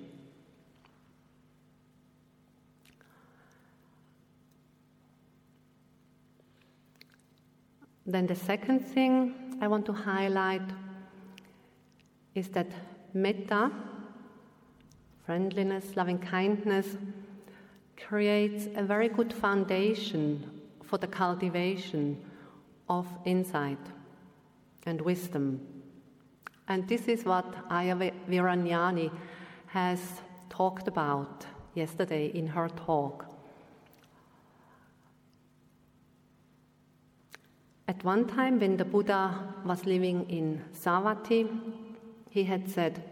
Then 8.06 8.28
the 8.28 8.36
second 8.36 8.82
thing 8.82 9.58
I 9.62 9.68
want 9.68 9.86
to 9.86 9.94
highlight 9.94 10.70
is 12.36 12.50
that 12.50 12.68
metta, 13.14 13.72
friendliness, 15.26 15.96
loving 15.96 16.20
kindness, 16.20 16.98
creates 17.98 18.68
a 18.76 18.84
very 18.84 19.10
good 19.10 19.34
foundation 19.34 20.62
for 20.84 20.98
the 20.98 21.08
cultivation 21.08 22.18
of 22.90 23.08
insight 23.26 23.80
and 24.86 25.02
wisdom. 25.02 25.60
And 26.68 26.88
this 26.88 27.08
is 27.08 27.26
what 27.26 27.70
Ayya 27.70 28.14
Viranyani 28.30 29.12
has 29.68 30.00
talked 30.50 30.88
about 30.88 31.46
yesterday 31.74 32.28
in 32.28 32.48
her 32.48 32.70
talk. 32.70 33.26
At 37.88 38.04
one 38.04 38.26
time, 38.26 38.60
when 38.60 38.78
the 38.78 38.86
Buddha 38.86 39.54
was 39.66 39.86
living 39.86 40.30
in 40.30 40.64
Savatthi, 40.74 41.50
he 42.30 42.44
had 42.44 42.70
said, 42.70 43.04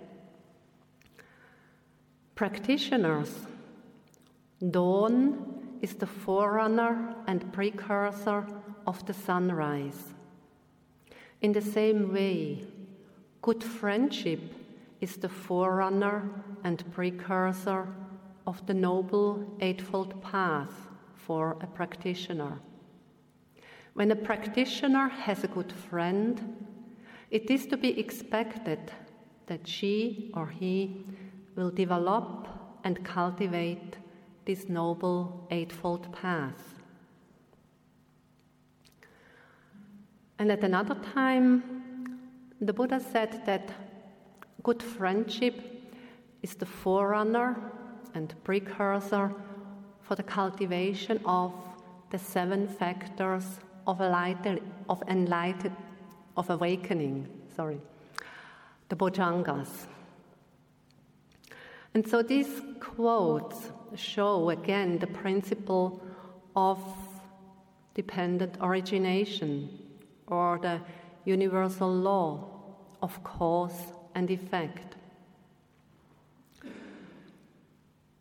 Practitioners, 2.35 3.29
dawn 4.69 5.77
is 5.81 5.95
the 5.95 6.05
forerunner 6.05 7.15
and 7.27 7.51
precursor 7.51 8.45
of 8.85 9.03
the 9.05 9.13
sunrise. 9.13 10.13
In 11.41 11.51
the 11.51 11.61
same 11.61 12.13
way, 12.13 12.63
good 13.41 13.63
friendship 13.63 14.41
is 14.99 15.17
the 15.17 15.29
forerunner 15.29 16.29
and 16.63 16.83
precursor 16.91 17.87
of 18.45 18.63
the 18.67 18.73
Noble 18.73 19.57
Eightfold 19.59 20.21
Path 20.21 20.73
for 21.15 21.57
a 21.61 21.67
practitioner. 21.67 22.59
When 23.93 24.11
a 24.11 24.15
practitioner 24.15 25.09
has 25.09 25.43
a 25.43 25.47
good 25.47 25.71
friend, 25.71 26.65
it 27.31 27.49
is 27.49 27.65
to 27.67 27.77
be 27.77 27.99
expected 27.99 28.91
that 29.47 29.67
she 29.67 30.31
or 30.35 30.47
he 30.47 31.03
will 31.55 31.71
develop 31.71 32.47
and 32.83 33.03
cultivate 33.03 33.97
this 34.45 34.67
noble 34.69 35.47
Eightfold 35.51 36.11
Path. 36.13 36.81
And 40.39 40.51
at 40.51 40.63
another 40.63 40.95
time, 41.13 42.19
the 42.59 42.73
Buddha 42.73 42.99
said 42.99 43.45
that 43.45 43.71
good 44.63 44.81
friendship 44.81 45.55
is 46.41 46.55
the 46.55 46.65
forerunner 46.65 47.55
and 48.13 48.33
precursor 48.43 49.33
for 50.01 50.15
the 50.15 50.23
cultivation 50.23 51.19
of 51.25 51.53
the 52.09 52.17
seven 52.17 52.67
factors 52.67 53.59
of, 53.87 54.01
of 54.01 55.03
enlightened, 55.07 55.75
of 56.37 56.49
awakening, 56.49 57.27
sorry, 57.55 57.79
the 58.89 58.95
Bojjhangas. 58.95 59.87
And 61.93 62.07
so 62.07 62.21
these 62.21 62.61
quotes 62.79 63.71
show 63.95 64.49
again 64.49 64.99
the 64.99 65.07
principle 65.07 66.01
of 66.55 66.79
dependent 67.93 68.57
origination 68.61 69.69
or 70.27 70.59
the 70.61 70.79
universal 71.25 71.93
law 71.93 72.47
of 73.01 73.23
cause 73.23 73.93
and 74.15 74.29
effect. 74.29 74.95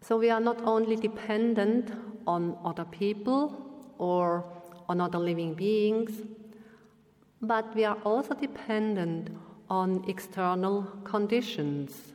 So 0.00 0.16
we 0.16 0.30
are 0.30 0.40
not 0.40 0.60
only 0.62 0.96
dependent 0.96 1.92
on 2.26 2.56
other 2.64 2.84
people 2.84 3.54
or 3.98 4.44
on 4.88 5.00
other 5.00 5.18
living 5.18 5.54
beings, 5.54 6.10
but 7.40 7.74
we 7.74 7.84
are 7.84 7.96
also 8.04 8.34
dependent 8.34 9.30
on 9.68 10.04
external 10.08 10.82
conditions. 11.04 12.14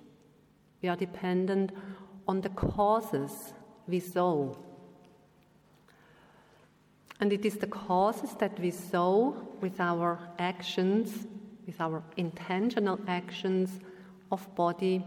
We 0.82 0.90
are 0.90 0.96
dependent 0.96 1.72
on 2.28 2.42
the 2.42 2.50
causes 2.50 3.54
we 3.88 4.00
sow. 4.00 4.58
And 7.20 7.32
it 7.32 7.46
is 7.46 7.56
the 7.56 7.68
causes 7.68 8.34
that 8.40 8.60
we 8.60 8.72
sow 8.72 9.36
with 9.62 9.80
our 9.80 10.20
actions, 10.38 11.28
with 11.66 11.80
our 11.80 12.04
intentional 12.18 13.00
actions 13.08 13.80
of 14.32 14.54
body, 14.56 15.04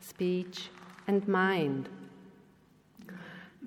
speech, 0.00 0.70
and 1.06 1.26
mind. 1.28 1.88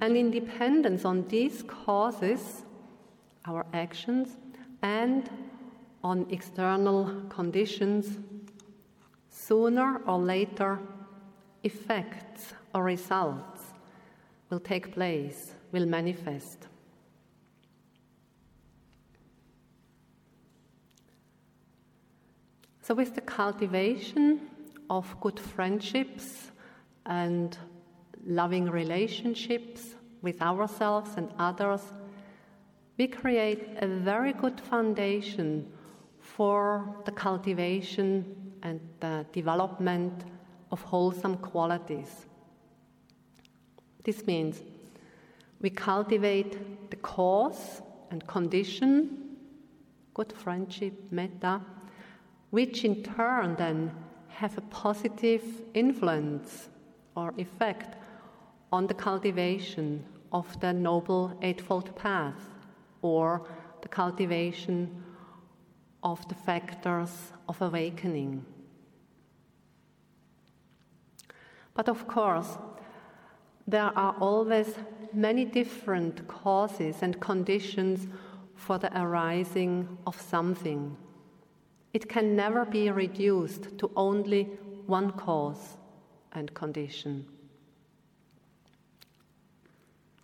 And 0.01 0.17
in 0.17 0.31
dependence 0.31 1.05
on 1.05 1.27
these 1.27 1.63
causes, 1.63 2.63
our 3.45 3.65
actions, 3.73 4.37
and 4.81 5.29
on 6.03 6.25
external 6.29 7.23
conditions, 7.29 8.17
sooner 9.29 10.01
or 10.05 10.17
later, 10.17 10.79
effects 11.63 12.28
or 12.73 12.83
results 12.83 13.61
will 14.49 14.59
take 14.59 14.93
place, 14.93 15.53
will 15.71 15.85
manifest. 15.85 16.67
So, 22.81 22.95
with 22.95 23.13
the 23.13 23.21
cultivation 23.21 24.49
of 24.89 25.15
good 25.21 25.39
friendships 25.39 26.51
and 27.05 27.55
loving 28.25 28.69
relationships 28.69 29.95
with 30.21 30.41
ourselves 30.41 31.11
and 31.15 31.31
others, 31.37 31.81
we 32.97 33.07
create 33.07 33.77
a 33.77 33.87
very 33.87 34.33
good 34.33 34.59
foundation 34.59 35.71
for 36.19 36.95
the 37.05 37.11
cultivation 37.11 38.53
and 38.63 38.79
the 38.99 39.25
development 39.31 40.23
of 40.71 40.81
wholesome 40.81 41.37
qualities. 41.37 42.28
This 44.03 44.25
means 44.25 44.61
we 45.61 45.69
cultivate 45.69 46.89
the 46.89 46.95
cause 46.97 47.81
and 48.11 48.25
condition, 48.27 49.37
good 50.13 50.31
friendship, 50.33 50.93
metta, 51.11 51.61
which 52.49 52.85
in 52.85 53.03
turn 53.03 53.55
then 53.55 53.91
have 54.29 54.57
a 54.57 54.61
positive 54.61 55.43
influence 55.73 56.69
or 57.15 57.33
effect 57.37 57.97
on 58.71 58.87
the 58.87 58.93
cultivation 58.93 60.03
of 60.31 60.59
the 60.59 60.71
Noble 60.71 61.37
Eightfold 61.41 61.95
Path 61.95 62.41
or 63.01 63.45
the 63.81 63.87
cultivation 63.87 65.03
of 66.03 66.27
the 66.29 66.35
factors 66.35 67.33
of 67.47 67.61
awakening. 67.61 68.45
But 71.73 71.89
of 71.89 72.07
course, 72.07 72.57
there 73.69 73.91
are 73.95 74.15
always 74.19 74.73
many 75.13 75.45
different 75.45 76.27
causes 76.27 76.97
and 77.03 77.19
conditions 77.19 78.07
for 78.55 78.79
the 78.79 78.89
arising 78.99 79.87
of 80.07 80.19
something. 80.19 80.97
It 81.93 82.09
can 82.09 82.35
never 82.35 82.65
be 82.65 82.89
reduced 82.89 83.77
to 83.77 83.91
only 83.95 84.43
one 84.87 85.11
cause 85.11 85.77
and 86.33 86.51
condition. 86.55 87.27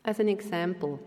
As 0.04 0.20
an 0.20 0.30
example, 0.30 1.00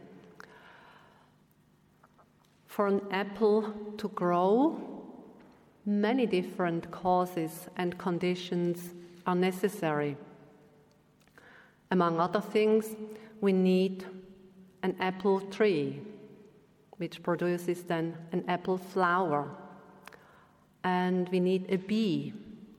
for 2.66 2.86
an 2.86 3.01
apple 3.11 3.72
to 3.97 4.09
grow, 4.11 4.80
many 5.84 6.24
different 6.24 6.89
causes 6.93 7.66
and 7.76 7.99
conditions 7.99 8.95
are 9.26 9.34
necessary. 9.34 10.16
Among 11.91 12.20
other 12.20 12.41
things, 12.41 12.95
we 13.41 13.53
need 13.53 14.05
an 14.82 14.95
apple 15.01 15.41
tree, 15.41 16.01
which 16.99 17.22
produces 17.22 17.82
then 17.84 18.16
an 18.32 18.45
apple 18.49 18.78
flower. 18.78 19.49
And 20.84 21.28
we 21.30 21.41
need 21.41 21.66
a 21.70 21.76
bee, 21.76 22.34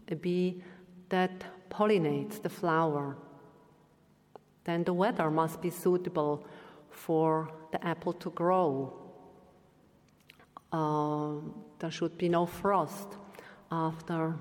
a 0.10 0.16
bee 0.16 0.64
that 1.10 1.44
pollinates 1.70 2.42
the 2.42 2.50
flower. 2.50 3.18
Then 4.64 4.84
the 4.84 4.94
weather 4.94 5.32
must 5.32 5.62
be 5.62 5.70
suitable 5.70 6.46
for 6.92 7.50
the 7.72 7.84
apple 7.86 8.14
to 8.14 8.30
grow. 8.32 8.94
Uh, 10.72 11.36
there 11.80 11.90
should 11.90 12.18
be 12.18 12.30
no 12.30 12.46
frost 12.46 13.08
after 13.72 14.36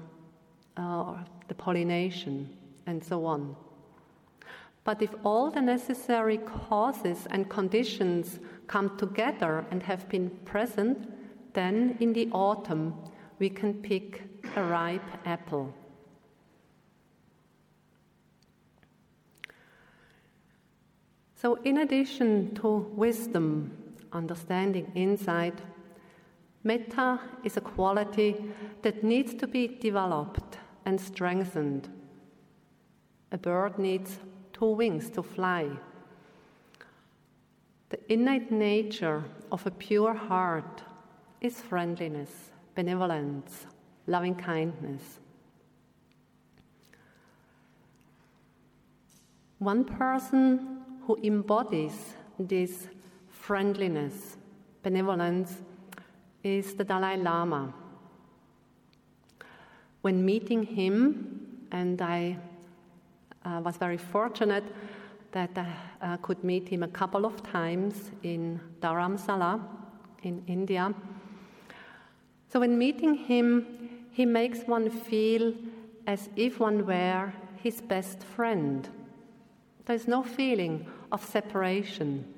uh, 0.77 1.17
the 1.49 1.55
pollination, 1.55 2.49
and 2.87 3.03
so 3.03 3.25
on. 3.25 3.57
But 4.89 5.03
if 5.03 5.15
all 5.23 5.51
the 5.51 5.61
necessary 5.61 6.39
causes 6.39 7.27
and 7.29 7.51
conditions 7.51 8.39
come 8.69 8.97
together 8.97 9.67
and 9.71 9.83
have 9.83 10.09
been 10.09 10.31
present, 10.47 11.13
then 11.53 11.99
in 12.01 12.15
the 12.15 12.31
autumn 12.33 12.95
we 13.39 13.51
can 13.51 13.75
pick 13.83 14.23
a 14.57 14.63
ripe 14.63 15.27
apple. 15.27 15.75
So, 21.35 21.57
in 21.65 21.77
addition 21.77 22.55
to 22.55 22.69
wisdom, 22.97 23.77
understanding, 24.11 24.91
insight, 24.95 25.59
metta 26.65 27.21
is 27.45 27.59
a 27.59 27.61
quality 27.61 28.43
that 28.81 29.05
needs 29.05 29.35
to 29.35 29.47
be 29.47 29.69
developed 29.69 30.57
and 30.87 30.99
strengthened. 30.99 31.91
A 33.33 33.37
bird 33.37 33.79
needs 33.79 34.19
two 34.59 34.73
wings 34.73 35.09
to 35.11 35.23
fly. 35.23 35.69
The 37.91 38.13
innate 38.13 38.51
nature 38.51 39.25
of 39.53 39.67
a 39.67 39.71
pure 39.71 40.15
heart 40.15 40.83
is 41.41 41.61
friendliness, 41.61 42.51
benevolence, 42.75 43.67
loving 44.07 44.35
kindness. 44.35 45.21
One 49.59 49.85
person 49.85 50.83
who 51.07 51.19
embodies 51.23 52.15
this 52.39 52.89
friendliness, 53.31 54.37
benevolence, 54.83 55.63
is 56.45 56.75
the 56.75 56.85
Dalai 56.85 57.17
Lama. 57.17 57.73
When 60.03 60.25
meeting 60.25 60.63
him, 60.63 61.67
and 61.73 62.01
I 62.01 62.39
uh, 63.49 63.61
was 63.61 63.77
very 63.77 63.97
fortunate 63.97 64.65
that 65.33 65.51
I 65.57 65.67
uh, 66.01 66.17
could 66.19 66.43
meet 66.45 66.69
him 66.69 66.83
a 66.83 66.89
couple 66.89 67.25
of 67.25 67.43
times 67.43 68.11
in 68.23 68.61
Dharamsala 68.81 69.61
in 70.23 70.43
India. 70.47 70.95
So, 72.49 72.61
when 72.61 72.79
meeting 72.79 73.15
him, 73.15 73.67
he 74.11 74.25
makes 74.25 74.61
one 74.67 74.91
feel 74.91 75.55
as 76.07 76.29
if 76.37 76.61
one 76.61 76.87
were 76.87 77.33
his 77.63 77.81
best 77.81 78.25
friend. 78.25 78.89
There's 79.85 80.09
no 80.09 80.23
feeling 80.23 80.87
of 81.13 81.25
separation. 81.25 82.35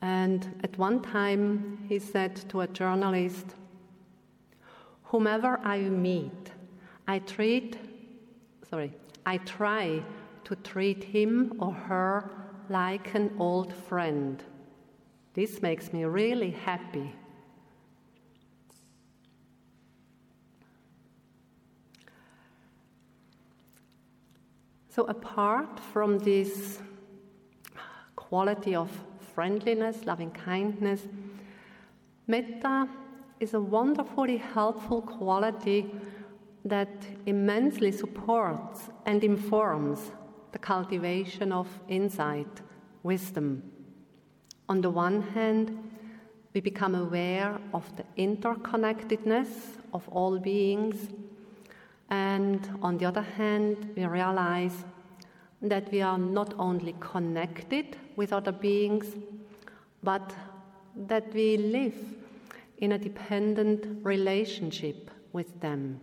And 0.00 0.60
at 0.64 0.76
one 0.78 1.00
time, 1.02 1.84
he 1.88 1.98
said 1.98 2.36
to 2.50 2.62
a 2.62 2.66
journalist, 2.66 3.54
Whomever 5.04 5.60
I 5.62 5.78
meet, 5.78 6.50
I 7.06 7.18
treat, 7.18 7.76
sorry, 8.68 8.92
I 9.24 9.38
try 9.38 10.02
to 10.44 10.56
treat 10.56 11.04
him 11.04 11.54
or 11.58 11.72
her 11.72 12.30
like 12.68 13.14
an 13.14 13.34
old 13.38 13.72
friend. 13.72 14.42
This 15.34 15.62
makes 15.62 15.92
me 15.92 16.04
really 16.04 16.50
happy. 16.50 17.14
So, 24.88 25.04
apart 25.04 25.80
from 25.80 26.18
this 26.18 26.80
quality 28.14 28.74
of 28.74 28.90
friendliness, 29.34 30.04
loving 30.04 30.30
kindness, 30.30 31.06
metta 32.26 32.88
is 33.40 33.54
a 33.54 33.60
wonderfully 33.60 34.36
helpful 34.36 35.00
quality 35.00 35.90
that 36.64 36.88
immensely 37.26 37.92
supports 37.92 38.90
and 39.06 39.24
informs 39.24 40.12
the 40.52 40.58
cultivation 40.58 41.52
of 41.52 41.68
insight, 41.88 42.60
wisdom. 43.02 43.62
On 44.68 44.80
the 44.80 44.90
one 44.90 45.22
hand, 45.22 45.76
we 46.54 46.60
become 46.60 46.94
aware 46.94 47.58
of 47.72 47.84
the 47.96 48.04
interconnectedness 48.16 49.48
of 49.92 50.08
all 50.08 50.38
beings 50.38 51.08
and 52.12 52.68
on 52.82 52.98
the 52.98 53.06
other 53.06 53.22
hand, 53.22 53.90
we 53.96 54.04
realize 54.04 54.84
that 55.62 55.90
we 55.90 56.02
are 56.02 56.18
not 56.18 56.52
only 56.58 56.94
connected 57.00 57.96
with 58.16 58.34
other 58.34 58.52
beings, 58.52 59.06
but 60.02 60.34
that 60.94 61.32
we 61.32 61.56
live 61.56 61.96
in 62.76 62.92
a 62.92 62.98
dependent 62.98 64.04
relationship 64.04 65.10
with 65.32 65.58
them. 65.62 66.02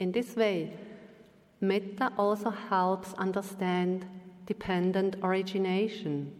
In 0.00 0.12
this 0.12 0.34
way, 0.34 0.72
metta 1.60 2.10
also 2.16 2.48
helps 2.48 3.12
understand 3.14 4.06
dependent 4.46 5.16
origination, 5.22 6.32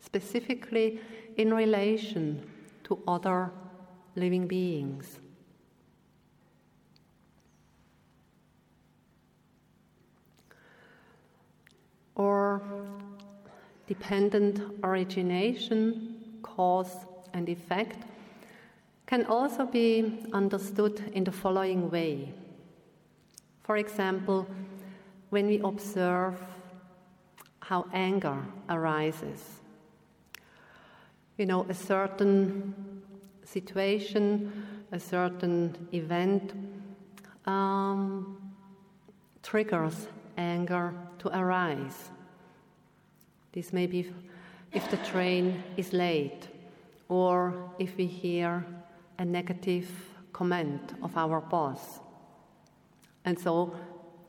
specifically 0.00 1.00
in 1.36 1.52
relation 1.52 2.48
to 2.84 3.02
other 3.06 3.50
living 4.14 4.46
beings. 4.46 5.18
or 12.14 12.62
dependent 13.86 14.58
origination, 14.82 16.38
cause 16.42 17.04
and 17.34 17.46
effect, 17.48 18.04
can 19.06 19.26
also 19.26 19.66
be 19.66 20.24
understood 20.32 21.10
in 21.12 21.24
the 21.24 21.30
following 21.30 21.90
way. 21.90 22.32
For 23.66 23.78
example, 23.78 24.46
when 25.30 25.48
we 25.48 25.58
observe 25.58 26.40
how 27.58 27.86
anger 27.92 28.38
arises, 28.68 29.42
you 31.36 31.46
know, 31.46 31.66
a 31.68 31.74
certain 31.74 33.02
situation, 33.44 34.68
a 34.92 35.00
certain 35.00 35.88
event 35.92 36.52
um, 37.44 38.38
triggers 39.42 40.06
anger 40.38 40.94
to 41.18 41.36
arise. 41.36 42.10
This 43.50 43.72
may 43.72 43.88
be 43.88 44.12
if 44.72 44.88
the 44.92 44.96
train 44.98 45.64
is 45.76 45.92
late 45.92 46.46
or 47.08 47.68
if 47.80 47.96
we 47.96 48.06
hear 48.06 48.64
a 49.18 49.24
negative 49.24 49.90
comment 50.32 50.94
of 51.02 51.16
our 51.16 51.40
boss. 51.40 51.98
And 53.26 53.38
so 53.38 53.74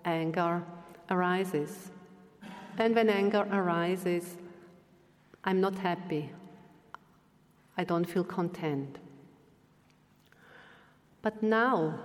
anger 0.04 0.64
arises. 1.10 1.92
And 2.78 2.96
when 2.96 3.10
anger 3.10 3.48
arises, 3.52 4.38
I'm 5.44 5.62
not 5.62 5.76
happy. 5.76 6.32
I 7.78 7.84
don't 7.84 8.06
feel 8.06 8.24
content. 8.24 8.98
But 11.22 11.42
now, 11.44 12.00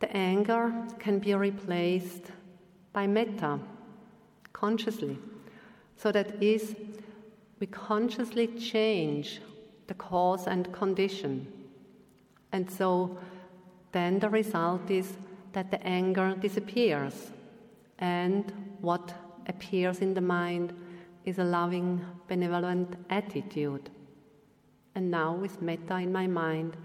the 0.00 0.14
anger 0.14 0.72
can 0.98 1.18
be 1.18 1.34
replaced 1.34 2.32
by 2.92 3.06
metta, 3.06 3.58
consciously. 4.52 5.18
So 5.96 6.12
that 6.12 6.42
is, 6.42 6.74
we 7.60 7.66
consciously 7.66 8.46
change 8.48 9.40
the 9.86 9.94
cause 9.94 10.46
and 10.46 10.70
condition. 10.72 11.46
And 12.52 12.70
so 12.70 13.18
then 13.92 14.18
the 14.18 14.28
result 14.28 14.90
is 14.90 15.16
that 15.56 15.70
the 15.70 15.82
anger 15.86 16.34
disappears, 16.38 17.30
and 17.98 18.52
what 18.82 19.14
appears 19.46 20.00
in 20.00 20.12
the 20.12 20.20
mind 20.20 20.74
is 21.24 21.38
a 21.38 21.44
loving, 21.44 22.04
benevolent 22.28 22.94
attitude. 23.08 23.88
And 24.94 25.10
now, 25.10 25.32
with 25.34 25.62
metta 25.62 25.96
in 25.96 26.12
my 26.12 26.26
mind, 26.26 26.76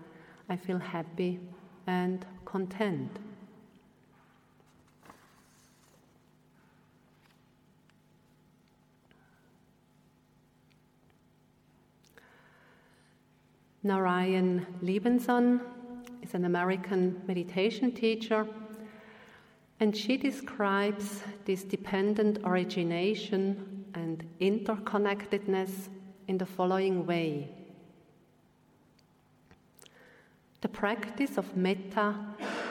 I 0.48 0.56
feel 0.56 0.80
happy 0.80 1.42
and 1.86 2.26
content. 2.46 3.12
Narayan 13.84 14.66
Liebenson 14.82 15.60
is 16.22 16.34
an 16.36 16.46
American 16.46 17.22
meditation 17.28 17.92
teacher, 17.92 18.48
and 19.82 19.98
she 19.98 20.16
describes 20.16 21.24
this 21.46 21.64
dependent 21.64 22.38
origination 22.44 23.84
and 23.96 24.24
interconnectedness 24.40 25.90
in 26.28 26.38
the 26.38 26.46
following 26.46 27.04
way. 27.08 27.50
The 30.62 30.70
practice 30.70 31.36
of 31.40 31.58
metta 31.58 32.14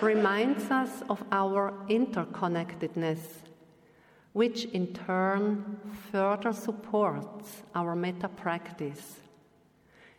reminds 0.01 0.71
us 0.71 1.03
of 1.11 1.21
our 1.33 1.75
interconnectedness, 1.89 3.19
which 4.33 4.67
in 4.67 4.95
turn 4.95 5.81
further 6.13 6.53
supports 6.53 7.65
our 7.75 7.97
metta 7.97 8.29
practice. 8.29 9.19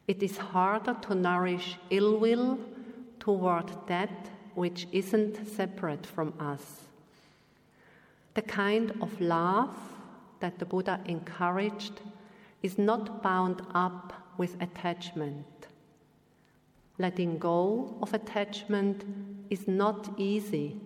It 0.09 0.21
is 0.21 0.35
harder 0.35 0.97
to 1.03 1.15
nourish 1.15 1.77
ill 1.89 2.17
will 2.17 2.59
toward 3.17 3.71
that 3.87 4.29
which 4.55 4.87
isn't 4.91 5.47
separate 5.47 6.05
from 6.05 6.33
us. 6.39 6.81
The 8.33 8.41
kind 8.41 8.91
of 9.01 9.19
love 9.19 9.75
that 10.39 10.59
the 10.59 10.65
Buddha 10.65 10.99
encouraged 11.05 12.01
is 12.63 12.77
not 12.77 13.21
bound 13.21 13.61
up 13.73 14.13
with 14.37 14.61
attachment. 14.61 15.45
Letting 16.97 17.37
go 17.37 17.97
of 18.01 18.13
attachment 18.13 19.03
is 19.49 19.67
not 19.67 20.13
easy, 20.17 20.79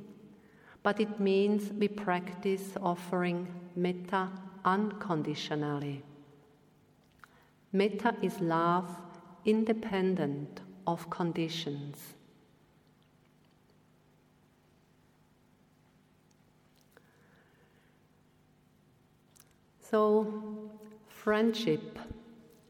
but 0.83 0.99
it 0.99 1.19
means 1.19 1.71
we 1.73 1.87
practice 1.87 2.77
offering 2.81 3.47
metta 3.75 4.29
unconditionally. 4.63 6.03
Metta 7.71 8.15
is 8.21 8.39
love 8.39 8.89
independent 9.45 10.61
of 10.87 11.09
conditions. 11.09 12.14
So, 19.95 20.27
friendship, 21.07 21.97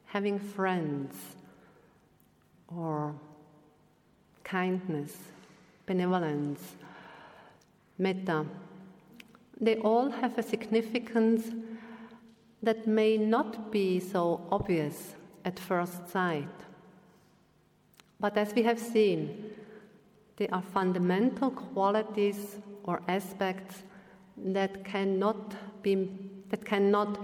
having 0.06 0.38
friends, 0.38 1.16
or 2.68 3.16
kindness, 4.44 5.18
benevolence, 5.88 6.62
metta, 7.98 8.46
they 9.60 9.78
all 9.78 10.12
have 10.12 10.38
a 10.38 10.44
significance 10.44 11.50
that 12.62 12.86
may 12.86 13.18
not 13.18 13.72
be 13.72 14.00
so 14.00 14.46
obvious 14.52 15.16
at 15.46 15.58
first 15.58 16.08
sight. 16.08 16.58
But 18.20 18.38
as 18.38 18.54
we 18.54 18.62
have 18.62 18.78
seen, 18.78 19.50
they 20.38 20.48
are 20.50 20.62
fundamental 20.62 21.50
qualities 21.50 22.58
or 22.84 23.02
aspects 23.08 23.82
that 24.38 24.86
cannot 24.86 25.56
be, 25.82 26.08
that 26.50 26.66
cannot 26.66 27.20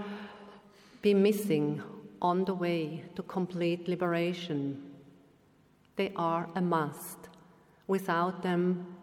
be 1.02 1.14
missing 1.14 1.82
on 2.22 2.46
the 2.46 2.54
way 2.54 3.04
to 3.16 3.24
complete 3.24 3.88
liberation. 3.88 4.82
They 5.96 6.12
are 6.16 6.48
a 6.56 6.62
must. 6.62 7.30
Without 7.88 8.44
them, 8.44 8.96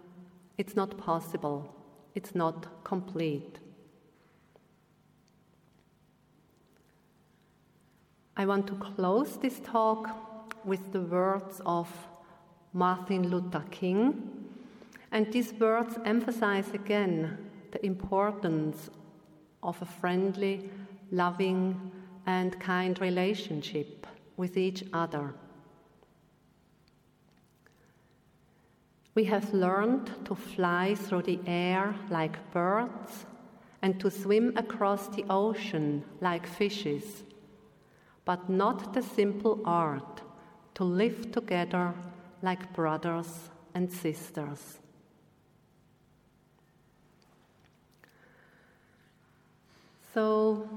it's 0.56 0.74
not 0.76 0.96
possible, 0.96 1.74
it's 2.14 2.34
not 2.34 2.84
complete. 2.84 3.58
I 8.36 8.46
want 8.46 8.68
to 8.68 8.74
close 8.74 9.36
this 9.36 9.60
talk 9.60 10.54
with 10.64 10.92
the 10.92 11.00
words 11.00 11.60
of 11.66 11.88
Martin 12.72 13.30
Luther 13.30 13.64
King. 13.70 14.46
And 15.10 15.32
these 15.32 15.52
words 15.54 15.98
emphasize 16.04 16.70
again 16.72 17.38
the 17.72 17.84
importance 17.84 18.90
of 19.62 19.80
a 19.82 19.86
friendly, 19.86 20.70
loving, 21.10 21.90
and 22.26 22.58
kind 22.60 23.00
relationship 23.00 24.06
with 24.36 24.56
each 24.56 24.84
other. 24.92 25.34
We 29.14 29.24
have 29.24 29.52
learned 29.52 30.12
to 30.26 30.34
fly 30.34 30.94
through 30.94 31.22
the 31.22 31.40
air 31.46 31.94
like 32.08 32.52
birds 32.52 33.26
and 33.82 33.98
to 34.00 34.10
swim 34.10 34.56
across 34.56 35.08
the 35.08 35.24
ocean 35.28 36.04
like 36.20 36.46
fishes, 36.46 37.24
but 38.24 38.48
not 38.48 38.92
the 38.92 39.02
simple 39.02 39.60
art 39.64 40.22
to 40.74 40.84
live 40.84 41.32
together 41.32 41.94
like 42.42 42.72
brothers 42.74 43.50
and 43.74 43.90
sisters. 43.90 44.78
So, 50.14 50.68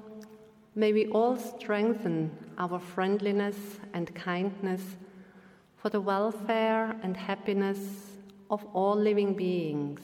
may 0.75 0.91
we 0.93 1.07
all 1.07 1.38
strengthen 1.38 2.32
our 2.57 2.79
friendliness 2.79 3.57
and 3.93 4.13
kindness 4.13 4.82
for 5.77 5.89
the 5.89 6.01
welfare 6.01 6.95
and 7.01 7.15
happiness 7.15 7.79
of 8.49 8.65
all 8.73 8.95
living 8.95 9.34
beings. 9.34 10.01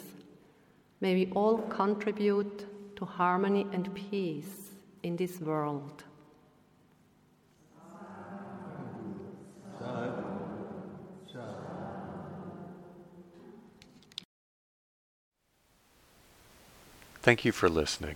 May 1.01 1.13
we 1.13 1.31
all 1.33 1.57
contribute 1.57 2.95
to 2.95 3.05
harmony 3.05 3.67
and 3.73 3.93
peace 3.93 4.71
in 5.03 5.17
this 5.17 5.39
world. 5.39 6.03
Thank 17.21 17.43
you 17.43 17.51
for 17.51 17.67
listening. 17.67 18.15